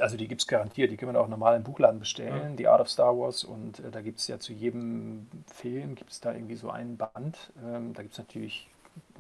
also 0.00 0.16
die 0.16 0.26
gibt 0.26 0.40
es 0.40 0.46
garantiert, 0.46 0.90
die 0.90 0.96
kann 0.96 1.06
man 1.06 1.16
auch 1.16 1.28
normal 1.28 1.56
im 1.56 1.62
Buchladen 1.62 2.00
bestellen, 2.00 2.50
ja. 2.50 2.56
die 2.56 2.66
Art 2.66 2.80
of 2.80 2.90
Star 2.90 3.16
Wars 3.16 3.44
und 3.44 3.82
da 3.92 4.00
gibt 4.00 4.18
es 4.18 4.26
ja 4.26 4.40
zu 4.40 4.52
jedem 4.52 5.28
Film, 5.54 5.94
gibt 5.94 6.10
es 6.10 6.20
da 6.20 6.32
irgendwie 6.32 6.56
so 6.56 6.70
einen 6.70 6.96
Band, 6.96 7.52
ähm, 7.64 7.92
da 7.94 8.02
gibt 8.02 8.14
es 8.14 8.18
natürlich 8.18 8.68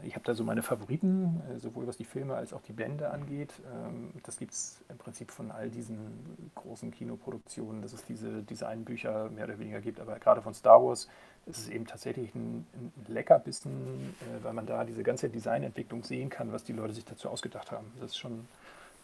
ich 0.02 0.14
habe 0.14 0.24
da 0.24 0.34
so 0.34 0.44
meine 0.44 0.62
Favoriten, 0.62 1.42
äh, 1.50 1.58
sowohl 1.58 1.86
was 1.86 1.96
die 1.96 2.04
Filme 2.04 2.34
als 2.34 2.52
auch 2.52 2.62
die 2.62 2.72
Bände 2.72 3.10
angeht. 3.10 3.52
Ähm, 3.72 4.12
das 4.22 4.38
gibt 4.38 4.52
es 4.52 4.84
im 4.88 4.98
Prinzip 4.98 5.30
von 5.30 5.50
all 5.50 5.70
diesen 5.70 6.50
großen 6.54 6.90
Kinoproduktionen, 6.90 7.82
dass 7.82 7.92
es 7.92 8.04
diese 8.04 8.42
Designbücher 8.42 9.30
mehr 9.30 9.44
oder 9.44 9.58
weniger 9.58 9.80
gibt. 9.80 10.00
Aber 10.00 10.18
gerade 10.18 10.42
von 10.42 10.54
Star 10.54 10.82
Wars 10.82 11.08
ist 11.46 11.58
es 11.58 11.68
eben 11.68 11.86
tatsächlich 11.86 12.34
ein, 12.34 12.66
ein 12.74 12.92
Leckerbissen, 13.08 14.14
äh, 14.20 14.44
weil 14.44 14.52
man 14.52 14.66
da 14.66 14.84
diese 14.84 15.02
ganze 15.02 15.28
Designentwicklung 15.28 16.02
sehen 16.04 16.30
kann, 16.30 16.52
was 16.52 16.64
die 16.64 16.72
Leute 16.72 16.94
sich 16.94 17.04
dazu 17.04 17.28
ausgedacht 17.28 17.72
haben. 17.72 17.90
Das 18.00 18.16
schon, 18.16 18.46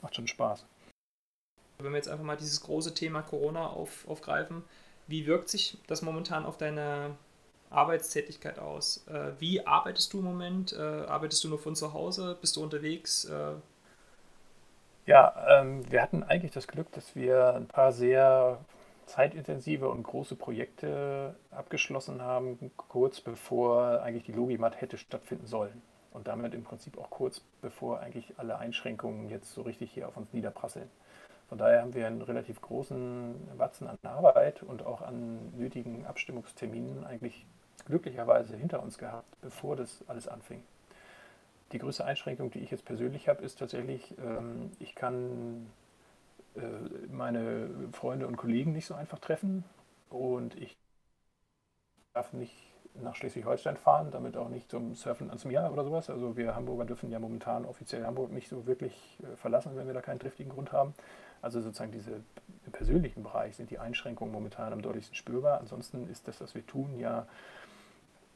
macht 0.03 0.15
schon 0.15 0.27
Spaß. 0.27 0.65
Wenn 1.79 1.93
wir 1.93 1.97
jetzt 1.97 2.09
einfach 2.09 2.25
mal 2.25 2.37
dieses 2.37 2.61
große 2.61 2.95
Thema 2.95 3.23
Corona 3.23 3.67
auf, 3.67 4.07
aufgreifen, 4.09 4.63
wie 5.09 5.27
wirkt 5.27 5.49
sich 5.49 5.79
das 5.89 6.03
momentan 6.03 6.45
auf 6.45 6.57
deine 6.57 7.17
Arbeitstätigkeit 7.73 8.59
aus? 8.59 9.07
Äh, 9.09 9.33
wie 9.39 9.67
arbeitest 9.67 10.13
du 10.13 10.19
im 10.19 10.25
Moment? 10.25 10.73
Äh, 10.73 10.81
arbeitest 10.81 11.43
du 11.45 11.49
nur 11.49 11.59
von 11.59 11.75
zu 11.75 11.93
Hause? 11.93 12.37
Bist 12.41 12.57
du 12.57 12.63
unterwegs? 12.63 13.25
Äh? 13.25 13.55
Ja, 15.07 15.61
ähm, 15.61 15.91
wir 15.91 16.03
hatten 16.03 16.23
eigentlich 16.23 16.53
das 16.53 16.69
Glück, 16.69 16.93
dass 16.93 17.17
wir 17.17 17.55
ein 17.55 17.67
paar 17.67 17.93
sehr 17.93 18.59
zeitintensive 19.07 19.89
und 19.89 20.05
große 20.05 20.37
Projekte 20.37 21.35
abgeschlossen 21.51 22.23
haben, 22.23 22.71
kurz 22.77 23.21
bevor 23.21 24.03
eigentlich 24.03 24.25
die 24.25 24.33
Logimat 24.33 24.81
hätte 24.81 24.97
stattfinden 24.97 25.47
sollen. 25.47 25.83
Und 26.13 26.29
damit 26.29 26.55
im 26.55 26.63
Prinzip 26.63 26.99
auch 26.99 27.11
kurz 27.11 27.41
bevor 27.63 28.01
eigentlich 28.01 28.35
alle 28.39 28.59
Einschränkungen 28.59 29.29
jetzt 29.31 29.53
so 29.53 29.63
richtig 29.63 29.91
hier 29.93 30.09
auf 30.09 30.17
uns 30.17 30.33
niederprasseln. 30.33 30.89
Von 31.49 31.59
daher 31.59 31.83
haben 31.83 31.95
wir 31.95 32.07
einen 32.07 32.23
relativ 32.23 32.61
großen 32.63 33.35
Batzen 33.59 33.87
an 33.87 33.99
Arbeit 34.05 34.63
und 34.63 34.87
auch 34.87 35.03
an 35.03 35.53
nötigen 35.55 36.07
Abstimmungsterminen 36.07 37.05
eigentlich 37.05 37.47
glücklicherweise 37.87 38.57
hinter 38.57 38.83
uns 38.83 38.99
gehabt, 38.99 39.29
bevor 39.41 39.77
das 39.77 40.05
alles 40.07 40.29
anfing. 40.29 40.63
Die 41.73 41.79
größte 41.79 42.05
Einschränkung, 42.05 42.51
die 42.51 42.61
ich 42.61 42.71
jetzt 42.71 42.85
persönlich 42.85 43.29
habe, 43.29 43.43
ist 43.43 43.59
tatsächlich, 43.59 44.15
ähm, 44.19 44.71
ich 44.79 44.95
kann 44.95 45.71
äh, 46.55 46.61
meine 47.11 47.71
Freunde 47.93 48.27
und 48.27 48.37
Kollegen 48.37 48.73
nicht 48.73 48.87
so 48.87 48.95
einfach 48.95 49.19
treffen 49.19 49.65
und 50.11 50.55
ich 50.61 50.77
darf 52.13 52.33
nicht 52.35 52.55
nach 52.95 53.17
Schleswig-Holstein 53.17 53.79
fahren, 53.79 54.11
damit 54.11 54.37
auch 54.37 54.51
nicht 54.51 54.71
zum 54.71 54.95
Surfen 54.95 55.29
ans 55.29 55.47
Meer 55.47 55.73
oder 55.73 55.83
sowas. 55.83 56.11
Also 56.11 56.37
wir 56.37 56.55
Hamburger 56.55 56.85
dürfen 56.85 57.11
ja 57.11 57.19
momentan 57.19 57.65
offiziell 57.65 58.05
Hamburg 58.05 58.33
nicht 58.33 58.49
so 58.49 58.67
wirklich 58.67 59.19
äh, 59.23 59.37
verlassen, 59.37 59.73
wenn 59.77 59.87
wir 59.87 59.95
da 59.95 60.03
keinen 60.03 60.21
triftigen 60.21 60.53
Grund 60.53 60.73
haben. 60.73 60.95
Also 61.41 61.61
sozusagen 61.61 61.91
diese 61.91 62.23
im 62.67 62.73
persönlichen 62.73 63.23
Bereich 63.23 63.57
sind 63.57 63.71
die 63.71 63.79
Einschränkungen 63.79 64.33
momentan 64.33 64.73
am 64.73 64.83
deutlichsten 64.83 65.17
spürbar. 65.17 65.59
Ansonsten 65.59 66.09
ist 66.09 66.29
das, 66.29 66.41
was 66.41 66.55
wir 66.55 66.67
tun, 66.67 66.99
ja 66.99 67.27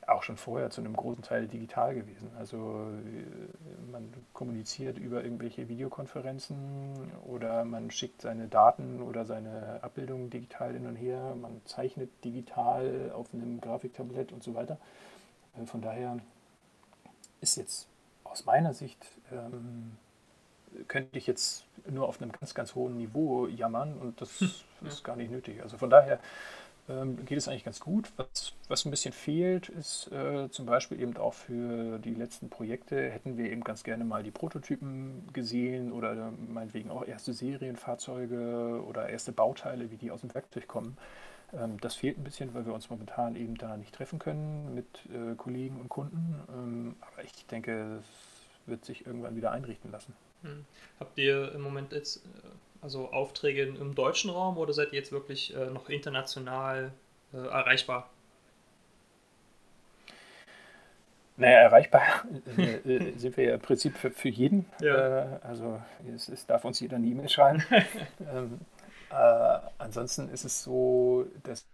auch 0.06 0.22
schon 0.22 0.36
vorher 0.36 0.70
zu 0.70 0.80
einem 0.80 0.94
großen 0.94 1.22
Teil 1.22 1.48
digital 1.48 1.94
gewesen. 1.94 2.30
Also 2.38 2.56
äh, 2.56 3.90
man 3.90 4.12
kommuniziert 4.32 4.98
über 4.98 5.24
irgendwelche 5.24 5.68
Videokonferenzen 5.68 7.10
oder 7.26 7.64
man 7.64 7.90
schickt 7.90 8.22
seine 8.22 8.46
Daten 8.46 9.02
oder 9.02 9.24
seine 9.24 9.82
Abbildungen 9.82 10.30
digital 10.30 10.72
hin 10.74 10.86
und 10.86 10.96
her, 10.96 11.34
man 11.40 11.60
zeichnet 11.64 12.10
digital 12.24 13.10
auf 13.14 13.34
einem 13.34 13.60
Grafiktablett 13.60 14.32
und 14.32 14.42
so 14.44 14.54
weiter. 14.54 14.78
Äh, 15.60 15.66
von 15.66 15.80
daher 15.80 16.18
ist 17.40 17.56
jetzt 17.56 17.88
aus 18.24 18.44
meiner 18.44 18.74
Sicht, 18.74 19.04
ähm, 19.32 19.96
könnte 20.88 21.18
ich 21.18 21.26
jetzt 21.26 21.64
nur 21.88 22.08
auf 22.08 22.20
einem 22.20 22.32
ganz, 22.32 22.54
ganz 22.54 22.74
hohen 22.74 22.96
Niveau 22.96 23.46
jammern 23.46 23.94
und 23.94 24.20
das 24.20 24.40
hm, 24.40 24.50
ist 24.86 25.04
gar 25.04 25.16
nicht 25.16 25.30
nötig. 25.30 25.62
Also 25.62 25.78
von 25.78 25.90
daher 25.90 26.20
ähm, 26.88 27.24
geht 27.24 27.38
es 27.38 27.48
eigentlich 27.48 27.64
ganz 27.64 27.80
gut. 27.80 28.12
Was, 28.16 28.52
was 28.68 28.84
ein 28.84 28.90
bisschen 28.90 29.12
fehlt, 29.12 29.68
ist 29.68 30.10
äh, 30.12 30.48
zum 30.50 30.66
Beispiel 30.66 31.00
eben 31.00 31.16
auch 31.16 31.34
für 31.34 31.98
die 31.98 32.14
letzten 32.14 32.48
Projekte 32.48 33.10
hätten 33.10 33.36
wir 33.36 33.50
eben 33.50 33.64
ganz 33.64 33.82
gerne 33.82 34.04
mal 34.04 34.22
die 34.22 34.30
Prototypen 34.30 35.28
gesehen 35.32 35.92
oder 35.92 36.32
meinetwegen 36.48 36.90
auch 36.90 37.04
erste 37.04 37.32
Serienfahrzeuge 37.32 38.82
oder 38.86 39.08
erste 39.08 39.32
Bauteile, 39.32 39.90
wie 39.90 39.96
die 39.96 40.10
aus 40.10 40.20
dem 40.20 40.32
Werkzeug 40.34 40.68
kommen. 40.68 40.96
Ähm, 41.52 41.78
das 41.80 41.94
fehlt 41.94 42.18
ein 42.18 42.24
bisschen, 42.24 42.54
weil 42.54 42.66
wir 42.66 42.74
uns 42.74 42.90
momentan 42.90 43.36
eben 43.36 43.56
da 43.56 43.76
nicht 43.76 43.94
treffen 43.94 44.18
können 44.18 44.74
mit 44.74 44.86
äh, 45.06 45.34
Kollegen 45.36 45.80
und 45.80 45.88
Kunden. 45.88 46.40
Ähm, 46.52 46.96
aber 47.00 47.24
ich 47.24 47.46
denke, 47.46 47.98
es 48.00 48.68
wird 48.68 48.84
sich 48.84 49.06
irgendwann 49.06 49.36
wieder 49.36 49.52
einrichten 49.52 49.90
lassen. 49.90 50.14
Hm. 50.42 50.64
Habt 51.00 51.18
ihr 51.18 51.52
im 51.52 51.62
Moment 51.62 51.92
jetzt 51.92 52.18
äh, 52.18 52.48
also 52.86 53.10
Aufträge 53.10 53.62
im 53.62 53.96
deutschen 53.96 54.30
Raum 54.30 54.58
oder 54.58 54.72
seid 54.72 54.92
ihr 54.92 54.98
jetzt 55.00 55.10
wirklich 55.10 55.52
äh, 55.56 55.66
noch 55.66 55.88
international 55.88 56.92
äh, 57.34 57.36
erreichbar? 57.36 58.08
Naja, 61.36 61.58
erreichbar 61.58 62.02
äh, 62.56 62.76
äh, 62.76 63.18
sind 63.18 63.36
wir 63.36 63.44
ja 63.44 63.54
im 63.54 63.60
Prinzip 63.60 63.96
für, 63.96 64.12
für 64.12 64.28
jeden. 64.28 64.66
Ja. 64.80 64.94
Äh, 64.94 65.38
also 65.42 65.82
es, 66.14 66.28
es, 66.28 66.46
darf 66.46 66.64
uns 66.64 66.78
jeder 66.78 66.96
eine 66.96 67.08
E-Mail 67.08 67.28
schreiben. 67.28 67.64
ähm, 68.32 68.60
äh, 69.10 69.58
ansonsten 69.78 70.28
ist 70.28 70.44
es 70.44 70.62
so, 70.62 71.26
dass 71.42 71.66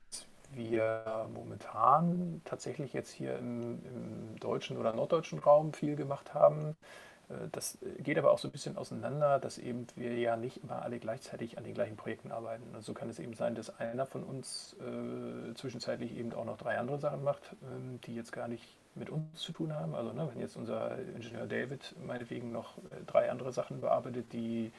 wir 0.55 1.29
momentan 1.35 2.41
tatsächlich 2.47 2.95
jetzt 2.95 3.13
hier 3.13 3.37
im, 3.37 3.85
im 3.85 4.41
deutschen 4.41 4.79
oder 4.79 4.95
norddeutschen 4.95 5.41
Raum 5.41 5.75
viel 5.75 5.95
gemacht 5.95 6.33
haben. 6.33 6.75
Äh, 7.33 7.49
das 7.53 7.79
geht 7.99 8.19
aber 8.19 8.31
auch 8.31 8.39
so 8.39 8.49
ein 8.49 8.53
bisschen 8.53 8.77
auseinander, 8.77 9.39
dass 9.39 9.59
eben 9.59 9.87
wir 9.97 10.15
ja 10.15 10.37
nicht 10.37 10.63
immer 10.63 10.83
alle 10.83 10.99
gleichzeitig 10.99 11.59
an 11.59 11.65
den 11.65 11.75
gleichen 11.75 11.97
Projekten 11.97 12.33
arbeiten. 12.33 12.75
Und 12.75 12.85
so 12.85 12.95
kann 12.95 13.09
es 13.09 13.19
eben 13.19 13.35
sein, 13.35 13.55
dass 13.55 13.79
einer 13.79 14.07
von 14.07 14.23
uns 14.23 14.77
äh, 14.81 15.55
zwischenzeitlich 15.55 16.17
eben 16.17 16.33
auch 16.33 16.45
noch 16.45 16.59
drei 16.59 16.79
andere 16.79 16.99
Sachen 16.99 17.23
macht, 17.23 17.43
ähm, 17.63 18.01
die 18.05 18.15
jetzt 18.15 18.33
gar 18.33 18.49
nicht 18.49 18.65
mit 18.95 19.11
uns 19.11 19.41
zu 19.41 19.53
tun 19.53 19.75
haben. 19.75 19.95
Also 19.95 20.13
ne, 20.13 20.29
wenn 20.31 20.41
jetzt 20.41 20.57
unser 20.57 20.99
Ingenieur 20.99 21.47
David 21.47 21.95
meinetwegen 22.07 22.53
noch 22.53 22.79
äh, 22.79 23.05
drei 23.07 23.31
andere 23.31 23.53
Sachen 23.53 23.81
bearbeitet, 23.81 24.33
die, 24.33 24.73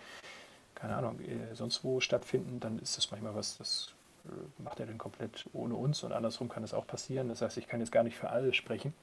keine 0.76 0.96
Ahnung, 0.96 1.20
äh, 1.20 1.56
sonst 1.56 1.84
wo 1.84 2.00
stattfinden, 2.00 2.60
dann 2.60 2.80
ist 2.80 2.98
das 2.98 3.10
manchmal 3.12 3.36
was, 3.36 3.58
das 3.58 3.94
äh, 4.26 4.62
macht 4.62 4.80
er 4.80 4.86
dann 4.86 4.98
komplett 4.98 5.46
ohne 5.54 5.76
uns 5.76 6.04
und 6.04 6.12
andersrum 6.12 6.50
kann 6.50 6.64
es 6.64 6.74
auch 6.74 6.86
passieren. 6.86 7.30
Das 7.30 7.42
heißt, 7.42 7.58
ich 7.58 7.68
kann 7.68 7.80
jetzt 7.80 7.92
gar 7.92 8.04
nicht 8.04 8.16
für 8.16 8.30
alle 8.30 8.54
sprechen 8.54 8.94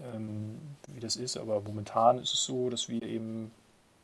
ähm, 0.00 0.58
wie 0.88 1.00
das 1.00 1.16
ist. 1.16 1.36
Aber 1.36 1.60
momentan 1.60 2.18
ist 2.18 2.34
es 2.34 2.44
so, 2.44 2.70
dass 2.70 2.88
wir 2.88 3.02
eben 3.02 3.50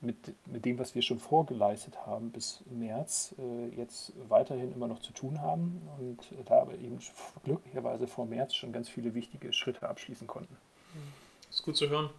mit, 0.01 0.17
mit 0.47 0.65
dem, 0.65 0.79
was 0.79 0.95
wir 0.95 1.03
schon 1.03 1.21
vorgeleistet 1.21 2.07
haben 2.07 2.31
bis 2.31 2.61
März, 2.67 3.35
äh, 3.39 3.69
jetzt 3.77 4.13
weiterhin 4.29 4.73
immer 4.75 4.89
noch 4.89 5.01
zu 5.01 5.13
tun 5.13 5.41
haben 5.41 5.81
und 5.99 6.19
da 6.47 6.63
aber 6.63 6.75
eben 6.75 6.99
glücklicherweise 7.45 8.07
vor 8.07 8.27
März 8.27 8.55
schon 8.55 8.73
ganz 8.73 8.89
viele 8.89 9.15
wichtige 9.15 9.53
Schritte 9.53 9.89
abschließen 9.89 10.27
konnten. 10.27 10.57
Das 11.47 11.61
ist 11.61 11.63
gut 11.63 11.77
zu 11.77 11.89
hören. 11.89 12.11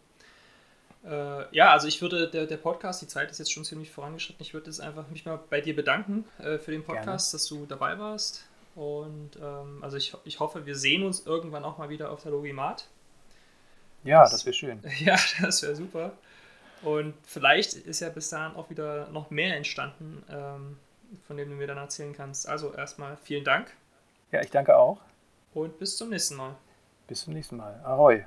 Äh, 1.06 1.54
ja, 1.56 1.72
also 1.72 1.88
ich 1.88 2.02
würde, 2.02 2.30
der, 2.30 2.46
der 2.46 2.58
Podcast, 2.58 3.02
die 3.02 3.08
Zeit 3.08 3.30
ist 3.30 3.40
jetzt 3.40 3.52
schon 3.52 3.66
ziemlich 3.66 3.92
vorangeschritten, 3.92 4.42
ich 4.42 4.54
würde 4.54 4.68
jetzt 4.68 4.80
einfach 4.80 5.10
mich 5.10 5.26
mal 5.26 5.38
bei 5.50 5.60
dir 5.60 5.76
bedanken 5.76 6.24
äh, 6.40 6.58
für 6.58 6.72
den 6.72 6.84
Podcast, 6.84 7.32
Gerne. 7.32 7.42
dass 7.42 7.46
du 7.48 7.66
dabei 7.66 8.00
warst. 8.00 8.46
Und 8.76 9.32
ähm, 9.42 9.80
also 9.84 9.98
ich, 9.98 10.16
ich 10.24 10.40
hoffe, 10.40 10.66
wir 10.66 10.76
sehen 10.76 11.04
uns 11.04 11.26
irgendwann 11.26 11.66
auch 11.66 11.78
mal 11.78 11.90
wieder 11.90 12.12
auf 12.12 12.24
der 12.24 12.32
Logimat. 12.32 12.88
Ja, 14.04 14.24
das 14.24 14.46
wäre 14.46 14.54
schön. 14.54 14.82
Ja, 15.00 15.18
das 15.42 15.64
wäre 15.64 15.76
super. 15.76 16.14
Und 16.82 17.14
vielleicht 17.24 17.74
ist 17.74 18.02
ja 18.02 18.10
bis 18.10 18.30
dahin 18.30 18.56
auch 18.58 18.70
wieder 18.70 19.10
noch 19.10 19.30
mehr 19.30 19.56
entstanden, 19.56 20.24
ähm, 20.30 20.78
von 21.26 21.38
dem 21.38 21.50
du 21.50 21.56
mir 21.56 21.68
dann 21.68 21.78
erzählen 21.78 22.14
kannst. 22.14 22.48
Also 22.48 22.74
erstmal 22.74 23.16
vielen 23.18 23.46
Dank. 23.46 23.72
Ja, 24.32 24.42
ich 24.42 24.50
danke 24.50 24.76
auch. 24.76 25.00
Und 25.54 25.80
bis 25.80 25.96
zum 25.96 26.10
nächsten 26.10 26.36
Mal. 26.36 26.56
Bis 27.08 27.22
zum 27.22 27.34
nächsten 27.34 27.58
Mal. 27.58 27.80
Ahoi. 27.84 28.26